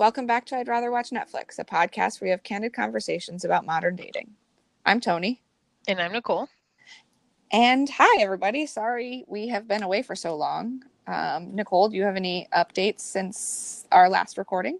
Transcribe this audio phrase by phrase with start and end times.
[0.00, 3.66] Welcome back to I'd Rather Watch Netflix, a podcast where we have candid conversations about
[3.66, 4.30] modern dating.
[4.86, 5.42] I'm Tony.
[5.86, 6.48] And I'm Nicole.
[7.52, 8.64] And hi, everybody.
[8.64, 10.84] Sorry we have been away for so long.
[11.06, 14.78] Um, Nicole, do you have any updates since our last recording?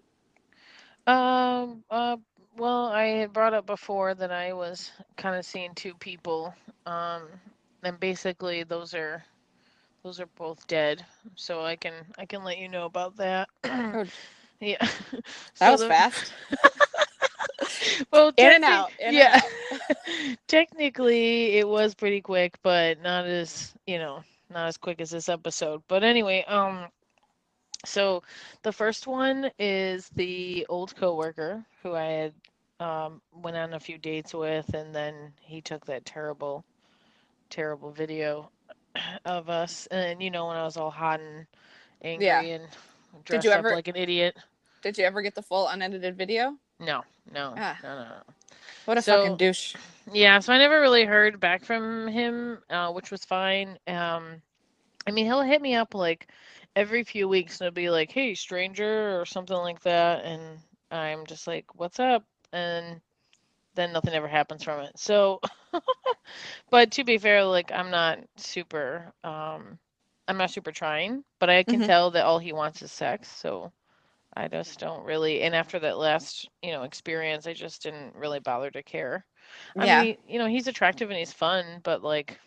[1.05, 2.17] Um, uh,
[2.57, 6.51] well, I had brought up before that I was kind of seeing two people.
[6.87, 7.27] Um,
[7.83, 9.23] and basically those are
[10.01, 11.05] those are both dead.
[11.35, 13.49] So I can I can let you know about that.
[14.61, 14.77] Yeah.
[15.11, 15.23] that
[15.55, 16.33] So was the- fast.
[18.11, 18.91] well, In and out.
[18.99, 19.41] in and yeah.
[19.43, 19.97] out.
[20.47, 25.29] Technically, it was pretty quick, but not as, you know, not as quick as this
[25.29, 25.81] episode.
[25.87, 26.85] But anyway, um
[27.83, 28.21] so
[28.61, 32.33] the first one is the old coworker who I had
[32.79, 36.63] um went on a few dates with and then he took that terrible
[37.49, 38.51] terrible video
[39.25, 41.47] of us and you know when I was all hot and
[42.03, 42.41] angry Yeah.
[42.41, 42.67] and
[43.25, 44.37] dressed you up ever- like an idiot.
[44.81, 46.57] Did you ever get the full unedited video?
[46.79, 47.77] No, no, Ah.
[47.83, 48.21] no, no, no.
[48.85, 49.75] What a So- fucking douche.
[50.11, 53.77] Yeah, so I never really heard back from him, uh, which was fine.
[53.87, 54.41] Um,
[55.05, 56.27] I mean, he'll hit me up like
[56.75, 60.59] every few weeks and it'll be like, "Hey, stranger," or something like that, and
[60.89, 63.01] I'm just like, "What's up?" And
[63.75, 64.97] then nothing ever happens from it.
[64.97, 65.39] So,
[66.71, 69.77] but to be fair, like I'm not super, um,
[70.27, 71.85] I'm not super trying, but I can Mhm.
[71.85, 73.29] tell that all he wants is sex.
[73.29, 73.71] So
[74.35, 75.41] I just don't really.
[75.41, 79.25] And after that last, you know, experience, I just didn't really bother to care.
[79.77, 80.01] I Yeah.
[80.01, 82.39] mean, you know, he's attractive and he's fun, but like,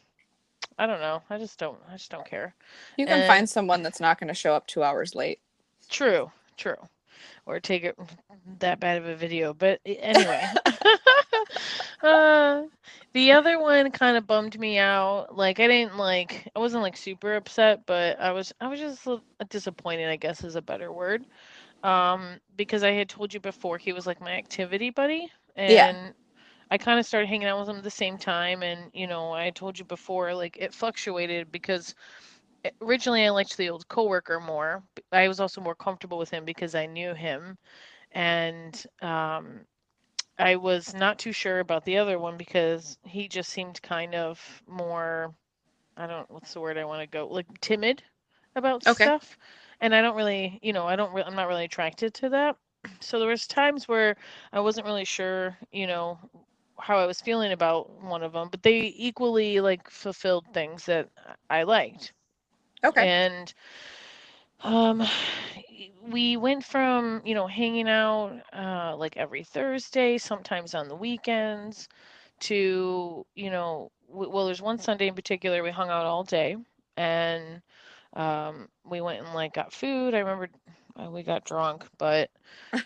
[0.78, 1.22] I don't know.
[1.30, 1.78] I just don't.
[1.88, 2.54] I just don't care.
[2.96, 5.40] You can and- find someone that's not going to show up two hours late.
[5.88, 6.76] True, true.
[7.46, 7.96] Or take it
[8.60, 9.52] that bad of a video.
[9.54, 10.48] But anyway.
[12.02, 12.62] uh,
[13.12, 15.36] the other one kind of bummed me out.
[15.36, 19.06] Like I didn't like I wasn't like super upset, but I was I was just
[19.48, 21.24] disappointed, I guess is a better word.
[21.84, 25.30] Um, because I had told you before he was like my activity buddy.
[25.56, 25.94] And Yeah.
[26.70, 29.32] I kind of started hanging out with him at the same time and you know,
[29.32, 31.94] I told you before like it fluctuated because
[32.82, 34.82] originally I liked the old coworker more.
[35.12, 37.58] I was also more comfortable with him because I knew him,
[38.12, 39.66] and um,
[40.38, 44.62] I was not too sure about the other one because he just seemed kind of
[44.68, 45.34] more.
[45.96, 48.02] I don't what's the word I want to go like timid
[48.56, 49.10] about Okay.
[49.10, 49.36] stuff,
[49.80, 51.12] and I don't really, you know, I don't.
[51.12, 52.56] Re- I'm not really attracted to that.
[53.00, 54.16] So there was times where
[54.52, 56.18] I wasn't really sure, you know,
[56.78, 61.08] how I was feeling about one of them, but they equally like fulfilled things that
[61.50, 62.12] I liked.
[62.84, 63.06] Okay.
[63.06, 63.52] And
[64.62, 65.02] um
[66.02, 71.88] we went from, you know, hanging out uh like every Thursday, sometimes on the weekends,
[72.40, 76.56] to, you know, w- well, there's one Sunday in particular we hung out all day
[76.96, 77.62] and
[78.14, 80.14] um we went and like got food.
[80.14, 80.48] I remember
[80.96, 82.30] uh, we got drunk, but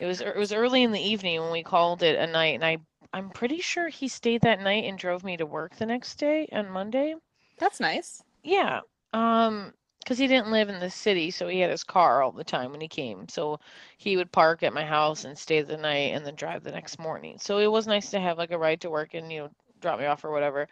[0.00, 2.64] it was it was early in the evening when we called it a night and
[2.64, 2.78] I
[3.12, 6.48] I'm pretty sure he stayed that night and drove me to work the next day
[6.52, 7.14] on Monday.
[7.58, 8.22] That's nice.
[8.42, 8.80] Yeah.
[9.12, 12.44] Um, because he didn't live in the city, so he had his car all the
[12.44, 13.28] time when he came.
[13.28, 13.60] So
[13.98, 16.98] he would park at my house and stay the night and then drive the next
[16.98, 17.36] morning.
[17.38, 19.50] So it was nice to have like a ride to work and, you know,
[19.80, 20.66] drop me off or whatever.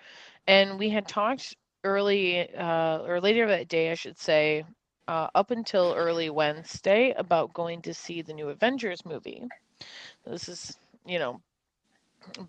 [0.46, 1.54] And we had talked
[1.86, 4.64] early, uh, or later that day, I should say,
[5.08, 9.48] uh, up until early Wednesday about going to see the new Avengers movie.
[10.26, 11.42] This is, you know,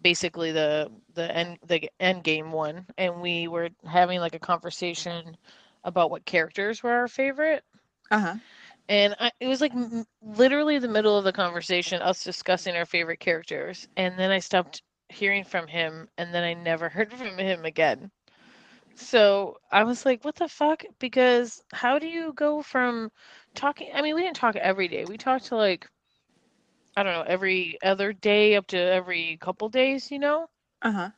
[0.03, 5.37] basically the the end the end game one and we were having like a conversation
[5.83, 7.63] about what characters were our favorite
[8.11, 8.35] Uh huh.
[8.89, 12.85] and I, it was like m- literally the middle of the conversation us discussing our
[12.85, 17.37] favorite characters and then i stopped hearing from him and then i never heard from
[17.37, 18.11] him again
[18.97, 23.11] so i was like what the fuck because how do you go from
[23.55, 25.89] talking i mean we didn't talk every day we talked to like
[26.97, 30.49] i don't know every other day up to every couple days you know
[30.81, 31.11] Uh huh.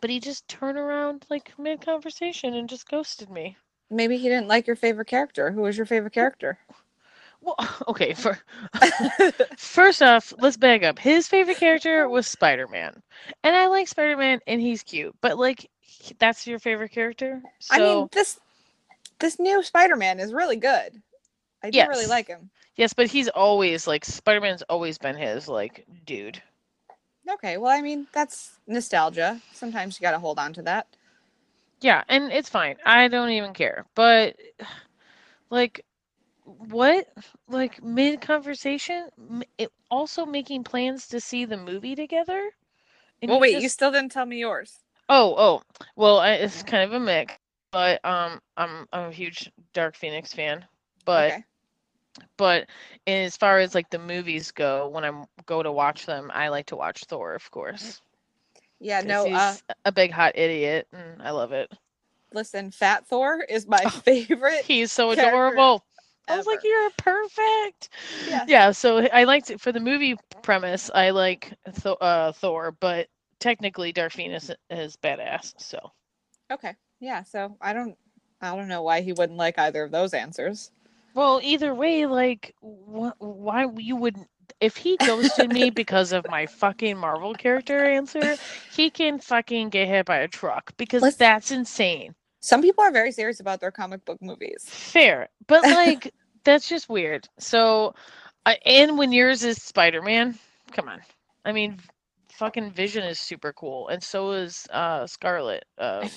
[0.00, 3.56] but he just turned around like mid conversation and just ghosted me.
[3.90, 5.52] Maybe he didn't like your favorite character.
[5.52, 6.58] Who was your favorite character?
[7.40, 7.56] Well,
[7.88, 8.38] okay, for
[9.56, 10.98] first off, let's back up.
[10.98, 13.02] His favorite character was Spider-Man.
[13.42, 15.70] And I like Spider-Man and he's cute, but like
[16.18, 17.42] that's your favorite character?
[17.60, 18.40] So I mean, this
[19.18, 21.02] this new Spider-Man is really good.
[21.62, 22.50] I do really like him.
[22.76, 26.42] yes, but he's always like Spider-Man's always been his like dude.
[27.28, 29.40] Okay, well, I mean, that's nostalgia.
[29.52, 30.86] Sometimes you got to hold on to that.
[31.80, 32.76] Yeah, and it's fine.
[32.84, 33.84] I don't even care.
[33.94, 34.36] But
[35.50, 35.84] like
[36.44, 37.08] what?
[37.48, 39.08] Like mid conversation,
[39.90, 42.50] also making plans to see the movie together?
[43.22, 44.78] Well, you wait, just- you still didn't tell me yours.
[45.08, 45.62] Oh, oh.
[45.96, 47.34] Well, I, it's kind of a mix,
[47.72, 50.64] but um, I'm I'm a huge Dark Phoenix fan,
[51.04, 51.44] but okay.
[52.36, 52.68] But
[53.06, 56.66] as far as like the movies go, when I go to watch them, I like
[56.66, 58.00] to watch Thor, of course.
[58.80, 61.70] Yeah, no, he's uh, a big hot idiot, and I love it.
[62.32, 64.64] listen, Fat Thor is my favorite.
[64.64, 65.84] He's so adorable.
[66.28, 67.88] I was like, "You're perfect."
[68.26, 68.44] Yeah.
[68.46, 68.70] Yeah.
[68.72, 70.90] So I liked it for the movie premise.
[70.94, 73.08] I like Th- uh, Thor, but
[73.40, 75.54] technically Dark Phoenix is badass.
[75.58, 75.92] So
[76.52, 76.74] Okay.
[77.00, 77.96] Yeah, so I don't
[78.40, 80.70] I don't know why he wouldn't like either of those answers.
[81.14, 84.28] well, either way, like, wh- why you wouldn't?
[84.60, 88.36] If he ghosted me because of my fucking Marvel character answer,
[88.72, 92.14] he can fucking get hit by a truck because Let's- that's insane.
[92.40, 94.64] Some people are very serious about their comic book movies.
[94.66, 96.12] Fair, but like
[96.44, 97.28] that's just weird.
[97.38, 97.94] So,
[98.44, 100.38] I and when yours is Spider Man,
[100.72, 101.00] come on.
[101.44, 101.78] I mean,
[102.36, 105.64] fucking Vision is super cool, and so is uh Scarlet.
[105.78, 106.08] Uh,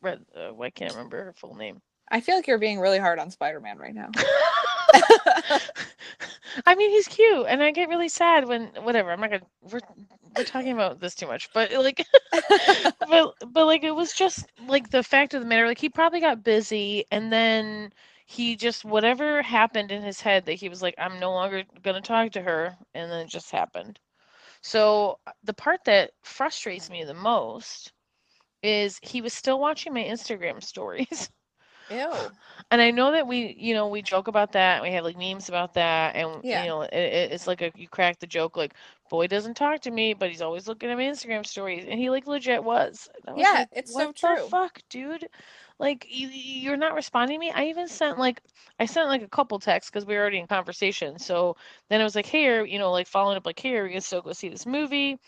[0.00, 0.24] Red.
[0.36, 1.80] Uh, I can't remember her full name.
[2.10, 4.08] I feel like you're being really hard on Spider-Man right now.
[6.66, 9.12] I mean, he's cute, and I get really sad when whatever.
[9.12, 9.42] I'm not gonna.
[9.60, 9.80] We're
[10.36, 12.04] we're talking about this too much, but like,
[13.00, 15.66] but but like it was just like the fact of the matter.
[15.66, 17.92] Like he probably got busy, and then
[18.26, 22.00] he just whatever happened in his head that he was like, I'm no longer gonna
[22.00, 23.98] talk to her, and then it just happened.
[24.62, 27.92] So uh, the part that frustrates me the most
[28.62, 31.30] is he was still watching my Instagram stories.
[31.90, 32.32] Ew.
[32.70, 34.82] And I know that we, you know, we joke about that.
[34.82, 36.62] We have like memes about that, and Yeah.
[36.62, 38.74] you know, it, it- it's like a you crack the joke like,
[39.10, 42.10] boy doesn't talk to me, but he's always looking at my Instagram stories, and he
[42.10, 43.08] like legit was.
[43.28, 44.36] Was Yeah, like, it's so the true.
[44.36, 45.28] fuck, dude?
[45.78, 47.52] Like you, you're not responding to me.
[47.52, 48.40] I even sent like
[48.80, 51.18] I sent like a couple texts because we were already in conversation.
[51.18, 51.56] So
[51.88, 54.00] then I was like, hey, you know, like following up, like, hey, are we gonna
[54.00, 55.18] still go see this movie?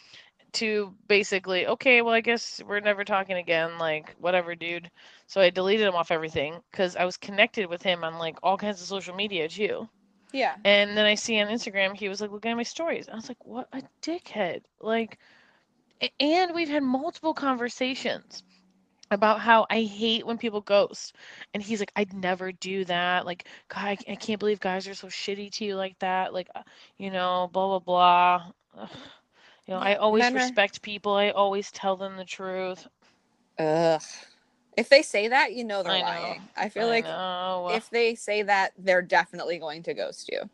[0.55, 3.79] To basically, okay, well, I guess we're never talking again.
[3.79, 4.91] Like, whatever, dude.
[5.29, 8.57] So I deleted him off everything because I was connected with him on like all
[8.57, 9.89] kinds of social media too.
[10.33, 10.57] Yeah.
[10.65, 13.09] And then I see on Instagram he was like looking at my stories.
[13.09, 14.63] I was like, what a dickhead.
[14.81, 15.19] Like
[16.19, 18.43] and we've had multiple conversations
[19.11, 21.15] about how I hate when people ghost.
[21.55, 23.27] And he's like, I'd never do that.
[23.27, 26.33] Like, God, I, I can't believe guys are so shitty to you like that.
[26.35, 26.63] Like, uh,
[26.99, 28.53] you know, blah, blah, blah.
[28.79, 28.91] Ugh.
[29.67, 31.15] You know, I always respect people.
[31.15, 32.89] I always tell them the truth.
[33.59, 34.03] Ugh.
[34.77, 36.03] If they say that, you know they're I know.
[36.03, 36.49] lying.
[36.57, 37.69] I feel I like know.
[37.69, 40.49] if they say that, they're definitely going to ghost you.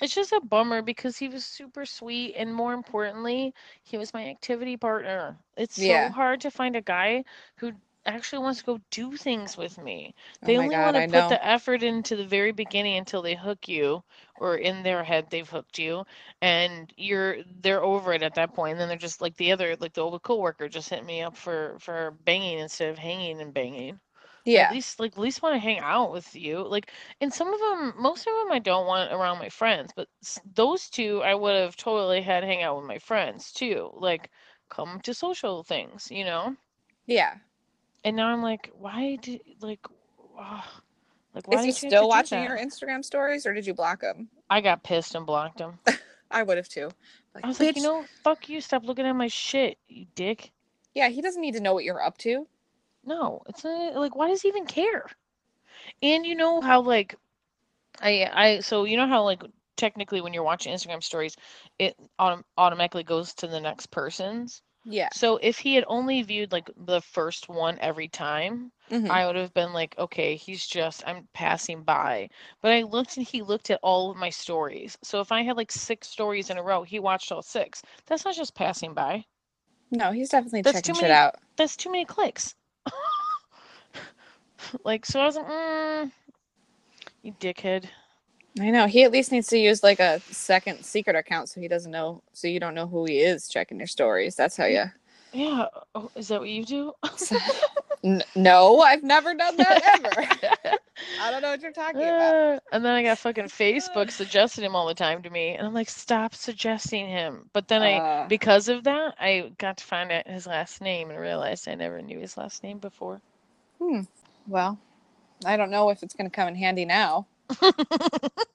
[0.00, 4.26] It's just a bummer because he was super sweet and more importantly, he was my
[4.28, 5.38] activity partner.
[5.56, 6.10] It's so Yeah.
[6.10, 7.24] hard to find a guy
[7.56, 7.72] who
[8.06, 10.14] actually wants to go do things with me.
[10.42, 11.28] Oh They my only God, want to I put know.
[11.28, 14.02] the effort into the very beginning until they hook you
[14.36, 16.04] or in their head they've hooked you
[16.40, 19.76] and you're they're over it at that point and then they're just like the other
[19.80, 23.52] like the old coworker just hit me up for for banging instead of hanging and
[23.54, 24.00] banging.
[24.44, 24.56] Yeah.
[24.56, 26.90] at least like at least want to hang out with you like
[27.20, 30.08] and some of them most of them i don't want around my friends but
[30.44, 34.30] those two i would have totally had hang out with my friends too like
[34.70, 36.56] come to social things you know
[37.06, 37.38] Yeah.
[38.04, 39.80] And now i'm like why did like
[40.38, 40.80] ah,
[41.34, 44.02] like why Is he did you still watching your Instagram stories or did you block
[44.02, 44.28] him?
[44.50, 45.78] i got pissed and blocked him
[46.30, 46.90] I would have too.
[47.34, 50.50] Like, i was like you know fuck you stop looking at my shit you dick
[50.94, 52.46] Yeah, he doesn't need to know what you're up to.
[53.04, 55.06] No, it's not, like why does he even care?
[56.02, 57.14] And you know how like
[58.00, 59.42] I I so you know how like
[59.76, 61.36] technically when you're watching Instagram stories,
[61.78, 64.60] it autom- automatically goes to the next person's.
[64.84, 65.08] Yeah.
[65.12, 69.10] So if he had only viewed like the first one every time, Mhm.
[69.10, 72.30] I would have been like, okay, he's just I'm passing by.
[72.62, 74.96] But I looked and he looked at all of my stories.
[75.02, 77.82] So if I had like six stories in a row, he watched all six.
[78.06, 79.24] That's not just passing by.
[79.90, 81.34] No, he's definitely That's checking too shit many- out.
[81.56, 82.54] That's too many clicks.
[84.84, 86.12] like so I was like, mm,
[87.22, 87.84] you dickhead.
[88.60, 88.86] I know.
[88.86, 92.22] He at least needs to use like a second secret account so he doesn't know
[92.32, 94.36] so you don't know who he is checking your stories.
[94.36, 94.84] That's how you
[95.32, 95.66] Yeah.
[95.94, 96.92] Oh, is that what you do?
[98.04, 100.76] N- no, I've never done that ever.
[101.20, 102.34] I don't know what you're talking about.
[102.34, 105.66] Uh, and then I got fucking Facebook suggesting him all the time to me, and
[105.66, 107.50] I'm like, stop suggesting him.
[107.52, 111.10] But then I, Uh, because of that, I got to find out his last name
[111.10, 113.20] and realized I never knew his last name before.
[113.80, 114.02] Hmm.
[114.46, 114.78] Well,
[115.44, 117.26] I don't know if it's going to come in handy now.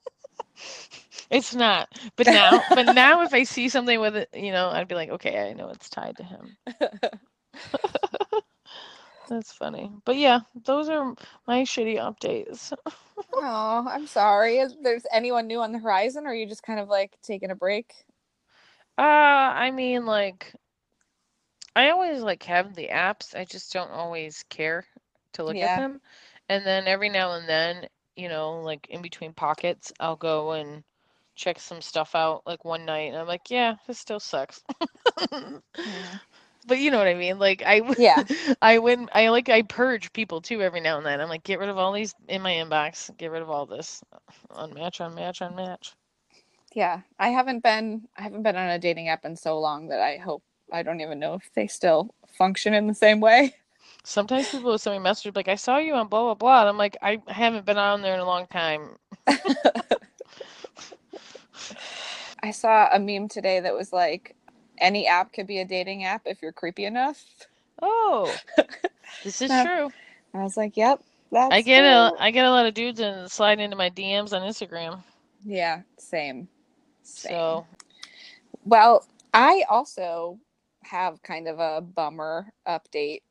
[1.30, 4.88] It's not, but now, but now if I see something with it, you know, I'd
[4.88, 6.56] be like, okay, I know it's tied to him.
[9.28, 9.90] That's funny.
[10.04, 11.14] But yeah, those are
[11.46, 12.72] my shitty updates.
[13.32, 14.58] oh, I'm sorry.
[14.58, 17.50] Is there's anyone new on the horizon or are you just kind of like taking
[17.50, 17.92] a break?
[18.98, 20.54] Uh, I mean, like,
[21.76, 23.34] I always like have the apps.
[23.36, 24.86] I just don't always care
[25.34, 25.66] to look Yeah.
[25.66, 26.00] at them.
[26.48, 30.84] And then every now and then, you know, like in between pockets, I'll go and
[31.34, 34.62] check some stuff out like one night and I'm like, yeah, this still sucks.
[35.76, 36.18] Yeah.
[36.66, 37.38] But you know what I mean?
[37.38, 38.24] Like I Yeah.
[38.62, 41.20] I win I like I purge people too every now and then.
[41.20, 44.02] I'm like, get rid of all these in my inbox, get rid of all this.
[44.50, 45.92] Unmatch, unmatch, unmatch.
[46.74, 47.02] Yeah.
[47.18, 50.16] I haven't been I haven't been on a dating app in so long that I
[50.16, 50.42] hope
[50.72, 53.54] I don't even know if they still function in the same way.
[54.04, 56.60] Sometimes people will send me messages like, I saw you on blah blah blah.
[56.60, 58.96] And I'm like, I haven't been on there in a long time.
[62.42, 64.36] I saw a meme today that was like
[64.78, 67.24] any app could be a dating app if you're creepy enough.
[67.82, 68.34] Oh,
[69.24, 69.90] this is true.
[70.34, 72.18] I was like, yep, that's I get a true.
[72.18, 75.02] I get a lot of dudes and slide into my DMs on Instagram.
[75.44, 76.48] Yeah, same.
[77.02, 77.32] Same.
[77.32, 77.66] So
[78.64, 80.38] Well, I also
[80.84, 83.22] have kind of a bummer update.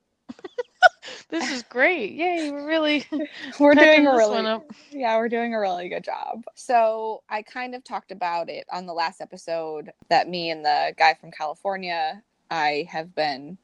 [1.30, 2.14] This is great.
[2.14, 3.06] Yay, we're really
[3.60, 4.62] We're doing a really
[4.92, 6.44] yeah, we're doing a really good job.
[6.56, 10.94] So I kind of talked about it on the last episode that me and the
[10.98, 13.58] guy from California, I have been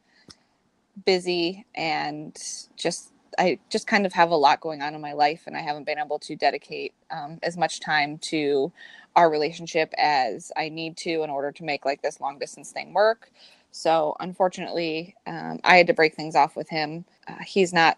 [1.06, 2.38] busy and
[2.76, 5.62] just I just kind of have a lot going on in my life, and I
[5.62, 8.72] haven't been able to dedicate um, as much time to
[9.16, 12.94] our relationship as I need to in order to make like this long distance thing
[12.94, 13.32] work.
[13.72, 17.06] So unfortunately, um, I had to break things off with him.
[17.28, 17.98] Uh, he's not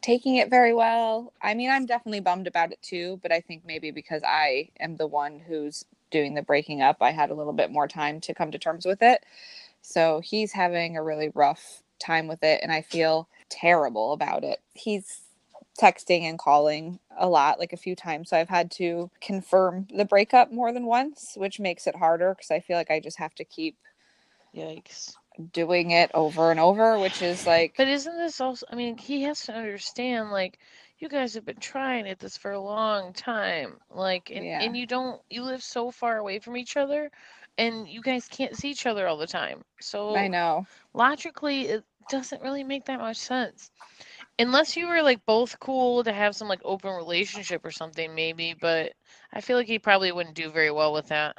[0.00, 1.32] taking it very well.
[1.40, 4.96] I mean, I'm definitely bummed about it too, but I think maybe because I am
[4.96, 8.34] the one who's doing the breaking up, I had a little bit more time to
[8.34, 9.24] come to terms with it.
[9.80, 14.60] So he's having a really rough time with it, and I feel terrible about it.
[14.74, 15.22] He's
[15.80, 18.28] texting and calling a lot, like a few times.
[18.28, 22.50] So I've had to confirm the breakup more than once, which makes it harder because
[22.50, 23.76] I feel like I just have to keep
[24.54, 25.16] Yikes.
[25.52, 29.22] doing it over and over, which is like, But isn't this also, I mean, he
[29.22, 30.58] has to understand, like,
[30.98, 33.80] you guys have been trying at this for a long time.
[33.90, 34.60] Like, and, Yeah.
[34.62, 37.10] and you don't, you live so far away from each other,
[37.58, 39.64] and you guys can't see each other all the time.
[39.80, 40.66] So, I know.
[40.94, 43.70] logically, it doesn't really make that much sense.
[44.38, 48.54] Unless you were, like, both cool to have some, like, open relationship or something, maybe,
[48.54, 48.92] but
[49.32, 51.36] I feel like he probably wouldn't do very well with that.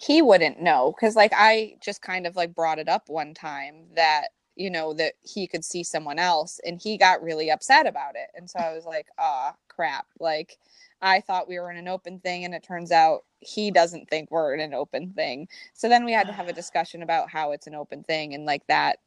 [0.00, 3.84] He wouldn't know because like i just kind of like brought it up one time
[3.96, 8.14] that you know that he could see someone else and he got really upset about
[8.16, 10.06] it and so i was like ah crap.
[10.18, 10.58] Like
[11.00, 14.30] i thought we were in an open thing and it turns out he doesn't think
[14.30, 15.48] we're in an open thing.
[15.72, 18.44] So then we had to have a discussion about how it's an open thing and
[18.44, 18.98] like that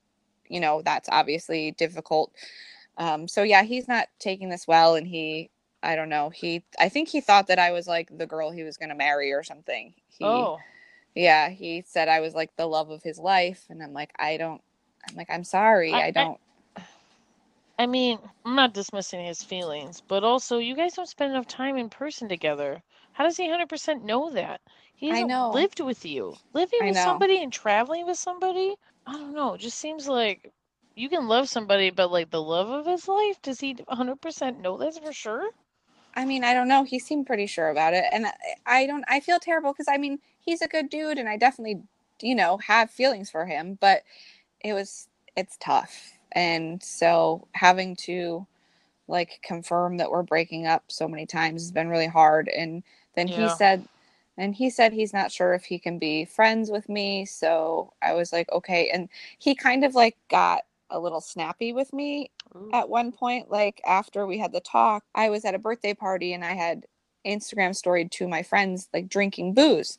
[0.50, 2.32] you know that's obviously difficult.
[2.98, 5.52] Um so yeah he's not taking this well and he
[5.84, 8.64] i don't know he i think he thought that i was like the girl he
[8.64, 9.94] was going to marry or something.
[10.08, 10.58] He Oh,
[11.16, 14.38] yeah, he said I was like the love of his life, and I'm like, I
[14.38, 14.62] don't.
[15.10, 16.40] I'm like, I'm sorry, I- I, I- don't.
[17.78, 21.78] I mean, I'm not dismissing his feelings, but also you guys don't spend enough time
[21.78, 22.84] in person together.
[23.14, 24.62] How does he 100% know that?
[24.96, 25.52] He I hasn't know.
[25.52, 26.40] lived with you.
[26.54, 28.76] Living with somebody and traveling with somebody?
[29.06, 29.54] I don't know.
[29.54, 30.52] It just seems like
[30.96, 34.78] you can love somebody, but like the love of his life, does he 100% know
[34.78, 35.50] this for sure?
[36.16, 36.84] I mean, I don't know.
[36.84, 38.34] He seemed pretty sure about it, and I,
[38.66, 39.04] I don't.
[39.08, 41.82] I feel terrible because I mean, he's a good dude, and I definitely,
[42.22, 43.78] you know, have feelings for him.
[43.82, 44.04] But
[44.62, 48.46] it was, it's tough, and so having to,
[49.08, 52.50] like, confirm that we're breaking up so many times has been really hard.
[52.50, 52.84] And
[53.16, 53.88] then he said,
[54.38, 57.26] and he said he's not sure if he can be friends with me.
[57.26, 58.90] So I was like, okay.
[58.92, 62.70] And he kind of like got a little snappy with me Ooh.
[62.72, 66.34] at one point like after we had the talk i was at a birthday party
[66.34, 66.86] and i had
[67.26, 69.98] instagram storied to my friends like drinking booze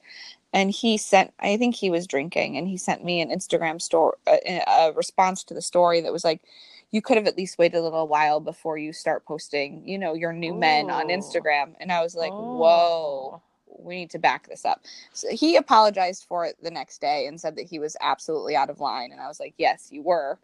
[0.52, 4.14] and he sent i think he was drinking and he sent me an instagram story
[4.28, 6.42] a, a response to the story that was like
[6.90, 10.14] you could have at least waited a little while before you start posting you know
[10.14, 13.84] your new men on instagram and i was like whoa Oh.
[13.84, 14.82] we need to back this up.
[15.12, 18.70] So he apologized for it the next day and said that he was absolutely out
[18.70, 19.10] of line.
[19.12, 20.38] And I was like, yes, you were.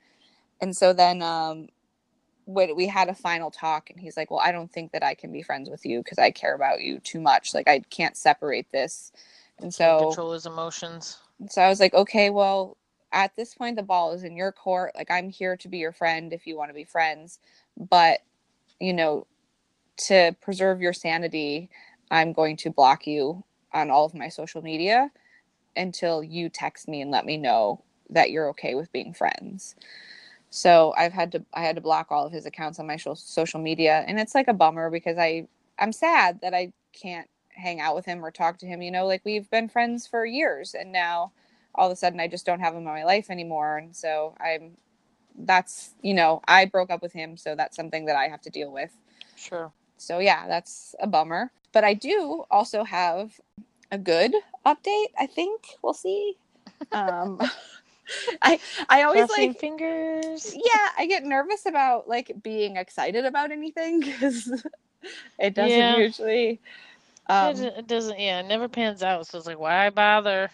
[0.61, 1.69] And so then um,
[2.53, 5.15] when we had a final talk, and he's like, well, I don't think that I
[5.15, 7.55] can be friends with you because I care about you too much.
[7.55, 9.13] Like, I can't separate this.
[9.61, 11.19] And so, control his emotions.
[11.49, 12.77] so I was like, okay, well,
[13.13, 14.93] at this point, the ball is in your court.
[14.95, 17.39] Like, I'm here to be your friend if you want to be friends.
[17.77, 18.21] But,
[18.81, 19.27] you know,
[20.09, 21.71] to preserve your sanity,
[22.11, 25.11] I'm going to block you on all of my social media
[25.77, 29.77] until you text me and let me know that you're okay with being friends.
[30.51, 33.15] So I've had to I had to block all of his accounts on my sho-
[33.15, 35.47] social media and it's like a bummer because I
[35.79, 39.07] I'm sad that I can't hang out with him or talk to him, you know,
[39.07, 41.33] like we've been friends for years and now
[41.75, 44.35] all of a sudden I just don't have him in my life anymore and so
[44.41, 44.77] I'm
[45.39, 48.51] that's, you know, I broke up with him so that's something that I have to
[48.51, 48.91] deal with.
[49.37, 49.73] Sure.
[49.97, 51.53] So yeah, that's a bummer.
[51.73, 53.41] But I do also have
[53.93, 54.35] a good
[54.67, 55.13] update.
[55.19, 56.37] I think we'll see.
[56.91, 57.41] Um,
[58.43, 60.55] I I always Crossing like fingers.
[60.55, 64.49] yeah, I get nervous about like being excited about anything because
[65.39, 65.97] it doesn't Yeah.
[65.97, 66.51] usually.
[66.51, 66.61] it,
[67.29, 68.19] Um, doesn't- it doesn't.
[68.19, 69.27] Yeah, it never pans out.
[69.27, 70.51] So it's like, why bother?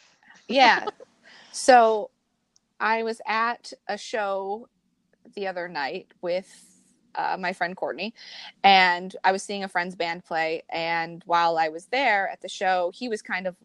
[0.49, 0.87] yeah.
[1.53, 2.11] So
[2.79, 4.69] I was at a show
[5.35, 6.47] the other night with
[7.15, 8.13] uh, my friend Courtney,
[8.63, 10.65] and I was seeing a friend's band play.
[10.69, 13.57] And while I was there at the show, he was kind of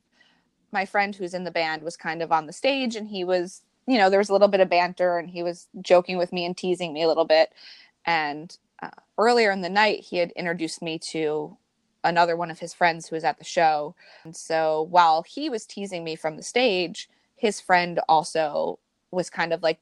[0.72, 3.62] my friend who's in the band was kind of on the stage, and he was,
[3.92, 6.46] you know, there was a little bit of banter, and he was joking with me
[6.46, 7.52] and teasing me a little bit.
[8.06, 11.58] And uh, earlier in the night, he had introduced me to
[12.06, 13.94] another one of his friends who was at the show.
[14.24, 18.80] And so while he was teasing me from the stage, his friend also
[19.12, 19.80] was kind of like,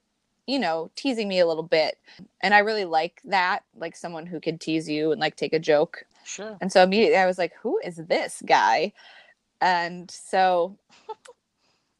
[0.48, 2.00] you know, teasing me a little bit.
[2.42, 5.60] And I really like that, like someone who could tease you and like take a
[5.60, 6.04] joke.
[6.26, 6.58] Sure.
[6.62, 8.92] And so immediately I was like, who is this guy?
[9.62, 10.78] And so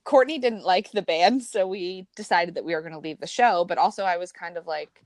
[0.10, 1.44] Courtney didn't like the band.
[1.44, 3.64] So we decided that we were going to leave the show.
[3.64, 5.04] But also, I was kind of like,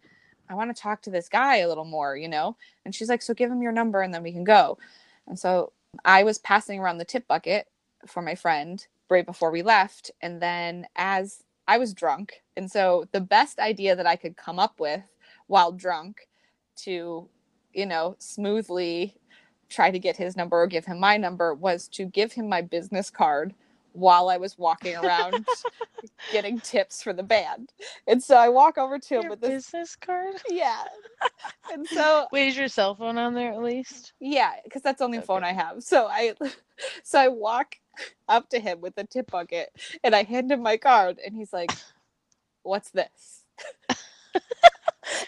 [0.47, 2.55] I want to talk to this guy a little more, you know?
[2.85, 4.77] And she's like, so give him your number and then we can go.
[5.27, 5.73] And so
[6.05, 7.67] I was passing around the tip bucket
[8.07, 10.09] for my friend right before we left.
[10.21, 14.57] And then as I was drunk, and so the best idea that I could come
[14.57, 15.03] up with
[15.47, 16.29] while drunk
[16.77, 17.27] to,
[17.73, 19.17] you know, smoothly
[19.67, 22.61] try to get his number or give him my number was to give him my
[22.61, 23.53] business card
[23.93, 25.47] while I was walking around
[26.31, 27.71] getting tips for the band.
[28.07, 30.35] And so I walk over to him Your with this business card.
[30.49, 30.83] yeah.
[31.71, 34.11] And so Wait, is your cell phone on there at least?
[34.19, 35.81] yeah, because that's the only phone I have.
[35.81, 36.33] So I
[37.03, 37.75] so I walk
[38.27, 39.69] up to him with the tip bucket
[40.03, 41.71] and I hand him my card and he's like,
[42.63, 43.45] What's this?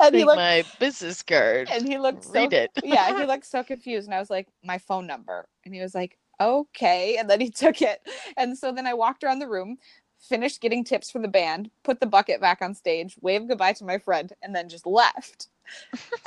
[0.01, 1.69] and he looked my business card.
[1.71, 2.71] and he looked so Read it.
[2.83, 4.07] yeah, he looked so confused.
[4.07, 5.47] And I was like, My phone number.
[5.63, 7.17] And he was like, Okay.
[7.17, 8.01] And then he took it.
[8.37, 9.77] And so then I walked around the room,
[10.19, 13.85] finished getting tips for the band, put the bucket back on stage, waved goodbye to
[13.85, 15.47] my friend, and then just left.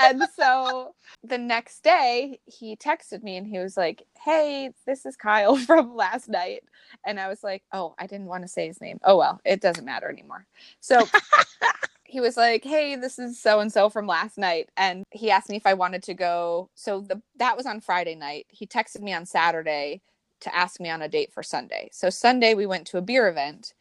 [0.01, 5.16] and so the next day he texted me and he was like, Hey, this is
[5.16, 6.64] Kyle from last night.
[7.07, 8.99] And I was like, Oh, I didn't want to say his name.
[9.05, 10.47] Oh, well, it doesn't matter anymore.
[10.81, 11.07] So
[12.09, 15.51] he was like, "Hey, this is so and so from last night," and he asked
[15.51, 16.71] me if I wanted to go.
[16.75, 18.47] So the that was on Friday night.
[18.49, 20.01] He texted me on Saturday
[20.40, 21.90] to ask me on a date for Sunday.
[21.92, 23.75] So Sunday we went to a beer event,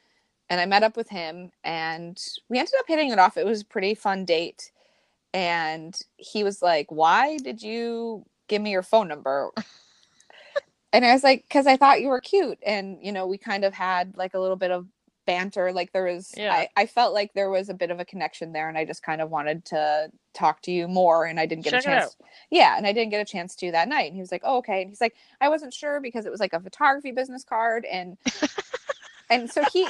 [0.49, 3.37] and I met up with him, and we ended up hitting it off.
[3.37, 4.71] It was a pretty fun date,
[5.33, 9.51] and he was like, "Why did you give me your phone number?"
[10.93, 13.65] and I was like, "Cause I thought you were cute," and you know, we kind
[13.65, 14.87] of had like a little bit of
[15.27, 16.51] banter like there was Yeah.
[16.53, 19.03] I, I felt like there was a bit of a connection there and i just
[19.03, 22.17] kind of wanted to talk to you more and i didn't get Check a chance
[22.49, 24.57] yeah and i didn't get a chance to that night and he was like oh
[24.59, 27.85] okay and he's like i wasn't sure because it was like a photography business card
[27.85, 28.17] and
[29.29, 29.87] and so he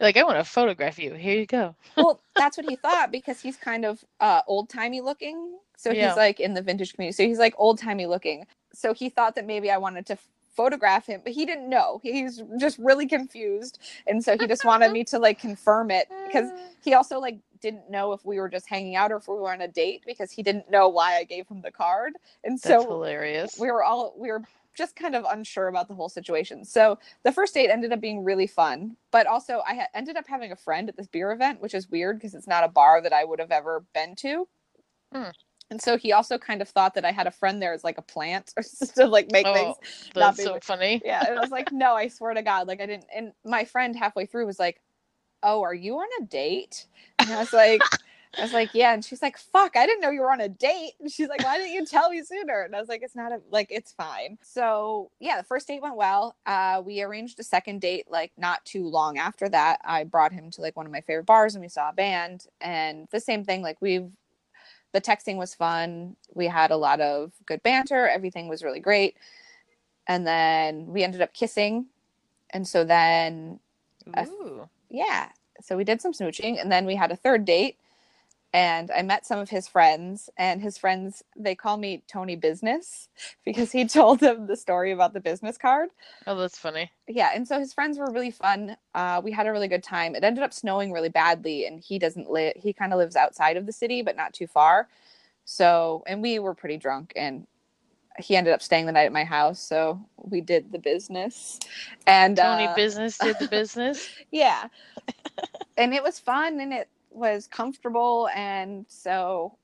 [0.00, 1.14] like, I want to photograph you.
[1.14, 1.76] Here you go.
[1.96, 6.08] well that's what he thought because he's kind of uh old timey looking so Yeah.
[6.08, 9.34] he's like in the vintage community so he's like old timey looking so he thought
[9.36, 10.18] that maybe i wanted to
[10.54, 14.92] photograph him but he didn't know he's just really confused and so he just wanted
[14.92, 16.50] me to like confirm it because
[16.82, 19.50] he also like didn't know if we were just hanging out or if we were
[19.50, 22.14] on a date because he didn't know why I gave him the card.
[22.44, 23.56] And That's so hilarious.
[23.58, 24.42] we were all we were
[24.74, 26.64] just kind of unsure about the whole situation.
[26.64, 30.26] So the first date ended up being really fun, but also I ha- ended up
[30.26, 33.00] having a friend at this beer event, which is weird because it's not a bar
[33.00, 34.48] that I would have ever been to.
[35.14, 35.30] Hmm.
[35.72, 37.98] And so he also kind of thought that I had a friend there as like
[37.98, 39.80] a plant or just to like make things Oh,
[40.16, 40.64] not that's so weird.
[40.64, 41.02] funny.
[41.04, 43.64] yeah and i was like no i swear to god like i didn't and my
[43.64, 44.80] friend halfway through was like
[45.42, 46.86] oh are you on a date?
[47.20, 47.92] And i was like
[48.38, 50.48] i was like yeah and she's like fuck i didn't know you were on a
[50.48, 50.92] date.
[51.00, 52.62] And she's like why didn't you tell me sooner?
[52.62, 54.38] And i was like it's not a like it's fine.
[54.42, 56.36] So yeah the first date went well.
[56.46, 59.80] Uh we arranged a second date like not too long after that.
[59.84, 62.46] I brought him to like one of my favorite bars and we saw a band
[62.60, 64.10] and the same thing like we've
[64.92, 66.16] the texting was fun.
[66.34, 68.08] We had a lot of good banter.
[68.08, 69.16] Everything was really great.
[70.06, 71.86] And then we ended up kissing.
[72.50, 73.60] And so then
[74.14, 74.68] uh, Ooh.
[74.90, 75.28] yeah.
[75.62, 76.60] So we did some smooching.
[76.60, 77.78] And then we had a third date
[78.52, 83.08] and i met some of his friends and his friends they call me tony business
[83.44, 85.90] because he told them the story about the business card.
[86.26, 86.90] Oh, that's funny.
[87.08, 88.76] yeah and so his friends were really fun.
[88.94, 90.14] Uh, we had a really good time.
[90.14, 93.56] It ended up snowing really badly and he doesn't live he kind of lives outside
[93.56, 94.88] of the city but not too far.
[95.44, 97.46] So and we were pretty drunk and
[98.18, 101.58] he ended up staying the night at my house so we did the business.
[102.06, 104.08] And Tony uh, business did the business.
[104.30, 104.68] yeah.
[105.76, 109.56] And it was fun and it was comfortable and so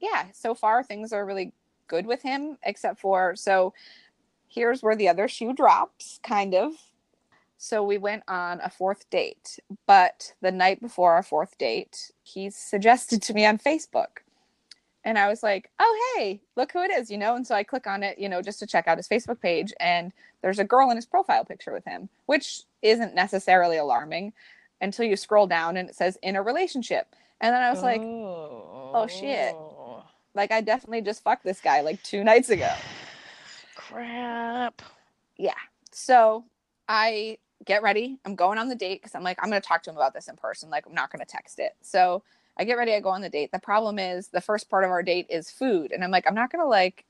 [0.00, 1.52] yeah so far things are really
[1.88, 3.72] good with him, except for so
[4.48, 6.72] here's where the other shoe drops, kind of.
[7.56, 12.50] So we went on a fourth date, but the night before our fourth date, he
[12.50, 14.18] suggested to me on Facebook.
[15.04, 17.36] And I was like, oh, hey, look who it is, you know?
[17.36, 19.72] And so I click on it, you know, just to check out his Facebook page.
[19.78, 24.32] And there's a girl in his profile picture with him, which isn't necessarily alarming
[24.80, 27.14] until you scroll down and it says in a relationship.
[27.40, 29.54] And then I was like, oh, oh, shit.
[30.34, 32.72] like, I definitely just fucked this guy like two nights ago.
[33.74, 34.82] Crap.
[35.36, 35.52] Yeah.
[35.92, 36.44] So
[36.88, 38.18] I get ready.
[38.24, 40.14] I'm going on the date because I'm like, I'm going to talk to him about
[40.14, 40.70] this in person.
[40.70, 41.72] Like, I'm not going to text it.
[41.82, 42.22] So
[42.56, 42.94] I get ready.
[42.94, 43.52] I go on the date.
[43.52, 45.92] The problem is the first part of our date is food.
[45.92, 47.04] And I'm like, I'm not going to like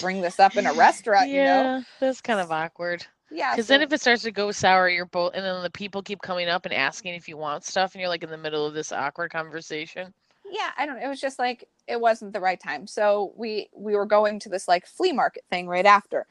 [0.00, 1.84] bring this up in a restaurant, yeah, you know?
[2.00, 3.06] that's kind of awkward.
[3.32, 3.52] Yeah.
[3.52, 6.02] Because so- then if it starts to go sour, you're both, and then the people
[6.02, 8.66] keep coming up and asking if you want stuff, and you're like in the middle
[8.66, 10.12] of this awkward conversation.
[10.50, 12.86] yeah i don't it was just like it wasn't the right time.
[12.86, 16.26] So we we were going to this like flea market thing right after.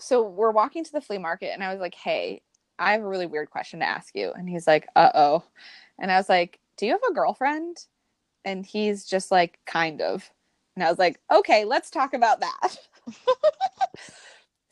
[0.00, 2.42] So we're walking to the flea market and i was like hey
[2.78, 4.32] i have a really weird question to ask you.
[4.32, 5.44] And he's like uh-oh.
[5.98, 7.76] And i was like do you have a girlfriend?
[8.44, 10.30] And he's just like kind of.
[10.76, 12.76] And i was like okay let's talk about that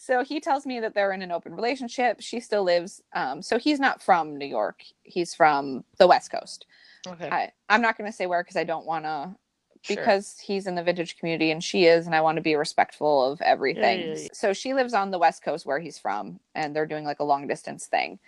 [0.06, 3.58] so he tells me that they're in an open relationship she still lives um, so
[3.58, 6.66] he's not from new york he's from the west coast
[7.06, 7.28] Okay.
[7.28, 9.34] I, I'm not going to say where because I don't want to,
[9.82, 9.96] sure.
[9.96, 13.32] because he's in the vintage community and she is, and I want to be respectful
[13.32, 14.00] of everything.
[14.00, 14.28] yeah, yeah.
[14.32, 17.24] So she lives on the West Coast where he's from, and they're doing like a
[17.24, 18.18] long distance thing.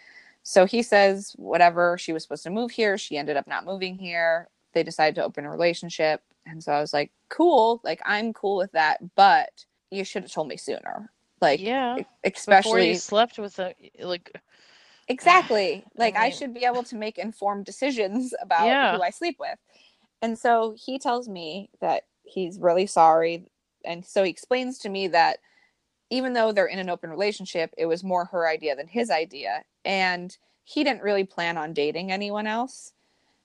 [0.42, 2.96] So he says, whatever, she was supposed to move here.
[2.96, 4.48] She ended up not moving here.
[4.72, 6.22] They decided to open a relationship.
[6.46, 7.80] And so I was like, cool.
[7.84, 11.10] Like, I'm cool with that, but you should have told me sooner.
[11.40, 11.96] Like, yeah.
[11.96, 14.30] e- Before especially you slept with a like.
[15.08, 15.84] Exactly.
[15.96, 18.96] Like I mean- should be able to make informed decisions about Yeah.
[18.96, 19.58] who I sleep with.
[20.22, 23.44] And so he tells me that he's really sorry.
[23.84, 25.38] And so he explains to me that
[26.10, 29.62] even though they're in an open relationship, it was more her idea than his idea.
[29.84, 32.92] And he didn't really plan on dating anyone else.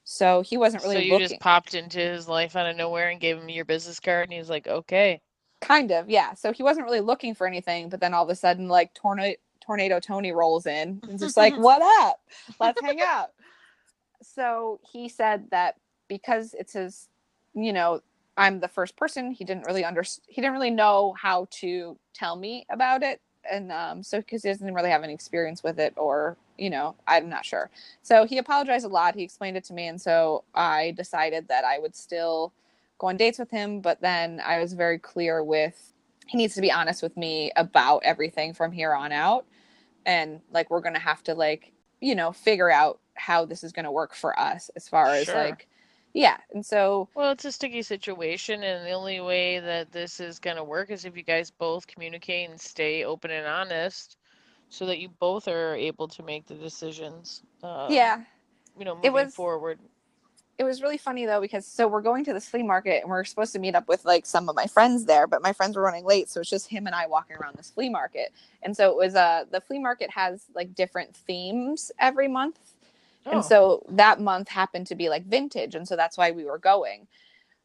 [0.06, 1.28] So he wasn't really so you looking.
[1.30, 4.34] just popped into his life out of nowhere and gave him your business card, and
[4.34, 5.22] he was like, "Okay."
[5.64, 6.34] Kind of, yeah.
[6.34, 7.90] So he wasn't really looking for anything.
[7.90, 11.56] But then all of a sudden, like tornado, tornado Tony rolls in and just like,
[11.58, 12.20] what up?
[12.60, 13.32] Let's hang out.
[14.22, 15.76] So he said that
[16.08, 17.08] because it's his,
[17.54, 18.02] you know,
[18.38, 19.32] I'm the first person.
[19.32, 23.72] He didn't really under he didn't really know how to tell me about it, and
[23.72, 27.30] um, so because he doesn't really have any experience with it, or you know, I'm
[27.30, 27.70] not sure.
[28.02, 29.16] So he apologized a lot.
[29.16, 32.54] He explained it to me, and so I decided that I would still
[33.04, 33.82] go on dates with him.
[33.82, 35.94] But then I was very clear with
[36.28, 39.46] he needs to be honest with me about everything from here on out,
[40.06, 43.92] and like we're gonna have to like you know figure out how this is gonna
[43.92, 45.36] work for us as far as Sure.
[45.36, 45.68] like
[46.14, 50.38] yeah, and so Well, it's a sticky situation, and the only way that this is
[50.38, 54.18] going to work is if you guys both communicate and stay open and honest,
[54.70, 57.42] so that you both are able to make the decisions.
[57.64, 58.22] Uh, yeah
[58.78, 59.80] you know, It moving was- forward.
[60.58, 63.24] It was really funny though because so we're going to this flea market and we're
[63.24, 65.82] supposed to meet up with like some of my friends there but my friends were
[65.82, 68.34] running late so it's just him and i walking around this flea market.
[68.62, 72.60] And so it was uh the flea market has like different themes every month.
[73.26, 76.46] Oh, and so that month happened to be like vintage and so that's why we
[76.46, 77.08] were going.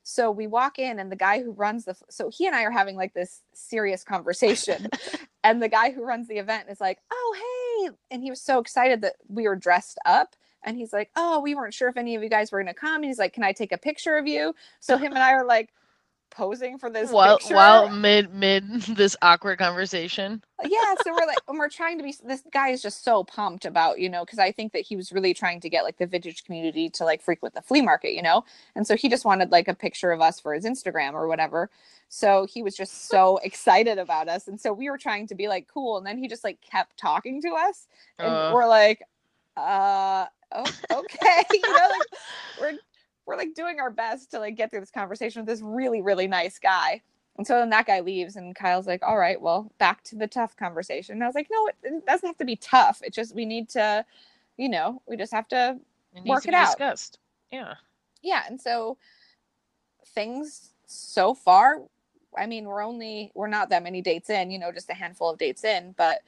[0.03, 2.71] So we walk in and the guy who runs the so he and i are
[2.71, 4.89] having like this serious conversation
[5.45, 8.59] and the guy who runs the event is like oh hey and he was so
[8.59, 12.15] excited that we were dressed up and he's like oh we weren't sure if any
[12.17, 12.97] of you guys were going to come.
[12.97, 14.55] And he's like can i take a picture of you?
[14.81, 15.71] So him and i are like
[16.31, 17.55] posing for this while picture.
[17.55, 18.63] while mid mid
[18.97, 20.43] this awkward conversation.
[20.63, 23.65] yeah so we're like and we're trying to be this guy is just so pumped
[23.65, 26.07] about you know because i think that he was really trying to get like the
[26.07, 28.45] vintage community to like frequent the flea market you know?
[28.77, 31.71] And so he just wanted like a picture of us for his instagram or whatever.
[32.11, 34.49] So he was just so excited about us.
[34.49, 35.97] And so we were trying to be like cool.
[35.97, 37.87] And then he just like kept talking to us
[38.19, 38.51] and Uh.
[38.53, 39.03] we're like
[39.57, 42.09] uh oh, okay you know like
[42.61, 42.79] we're
[43.27, 46.27] we're like doing our best to like get through this conversation with this really really
[46.27, 47.01] nice guy
[47.37, 50.27] and so then that guy leaves and kyle's like all right well back to the
[50.27, 53.13] tough conversation and i was like no it, it doesn't have to be tough it
[53.13, 54.05] just we need to
[54.57, 55.79] you know we just have to
[56.15, 56.67] It Work to it out.
[56.67, 57.19] discussed.
[57.53, 57.75] Yeah.
[58.23, 58.97] yeah and so
[60.15, 61.83] things so far
[62.37, 65.31] i mean we're only we're not that many dates in you know just a handful
[65.31, 66.21] of dates in but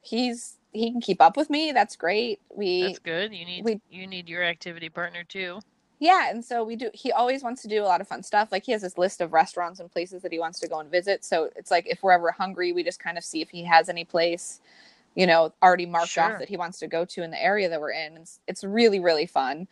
[0.00, 2.40] he's he can keep up with me that's great.
[2.54, 3.32] We That's good.
[3.34, 5.60] You need we- you need your activity partner too.
[5.98, 8.50] yeah and so we do he always wants to do a lot of fun stuff.
[8.52, 10.90] Like he has this list of restaurants and places that he wants to go and
[10.90, 11.24] visit.
[11.24, 13.88] So it's like if we're ever hungry we just kind of see if he has
[13.88, 14.60] any place
[15.16, 16.22] you know already marked Sure.
[16.24, 18.16] off that he wants to go to in the area that we're in.
[18.18, 19.66] It's, it's really really fun.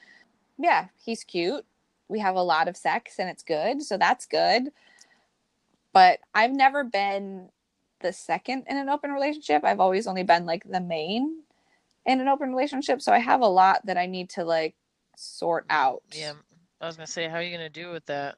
[0.58, 1.64] Yeah he's cute.
[2.08, 4.72] We have a lot of sex and it's good so that's good.
[5.92, 7.48] But I've never been
[8.00, 9.64] the second in an open relationship.
[9.64, 11.42] I've always only been like the main
[12.06, 13.02] in an open relationship.
[13.02, 14.74] So I have a lot that I need to like
[15.16, 16.02] sort out.
[16.12, 16.34] Yeah.
[16.80, 18.36] I was gonna say, how are you gonna do with that?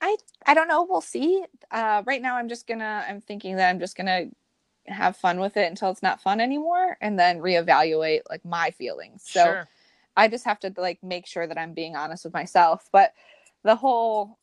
[0.00, 0.86] I I don't know.
[0.88, 1.44] We'll see.
[1.70, 3.04] Uh, right now, I'm just gonna.
[3.08, 4.26] I'm thinking that I'm just gonna
[4.86, 9.22] have fun with it until it's not fun anymore, and then reevaluate like my feelings.
[9.24, 9.68] So sure.
[10.16, 12.88] I just have to like make sure that I'm being honest with myself.
[12.90, 13.12] But
[13.62, 14.38] the whole,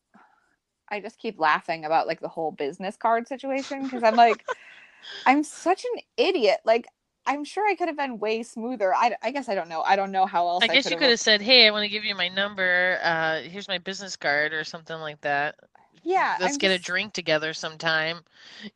[0.90, 4.44] I just keep laughing about like the whole business card situation because I'm like,
[5.26, 6.60] I'm such an idiot.
[6.64, 6.86] Like
[7.26, 8.94] I'm sure I could have been way smoother.
[8.94, 9.82] I, I guess I don't know.
[9.82, 10.64] I don't know how else.
[10.64, 12.98] I guess you could have said, "Hey, I want to give you my number.
[13.02, 15.56] Uh, here's my business card, or something like that."
[16.02, 16.36] Yeah.
[16.40, 18.20] Let's I'm get just- a drink together sometime.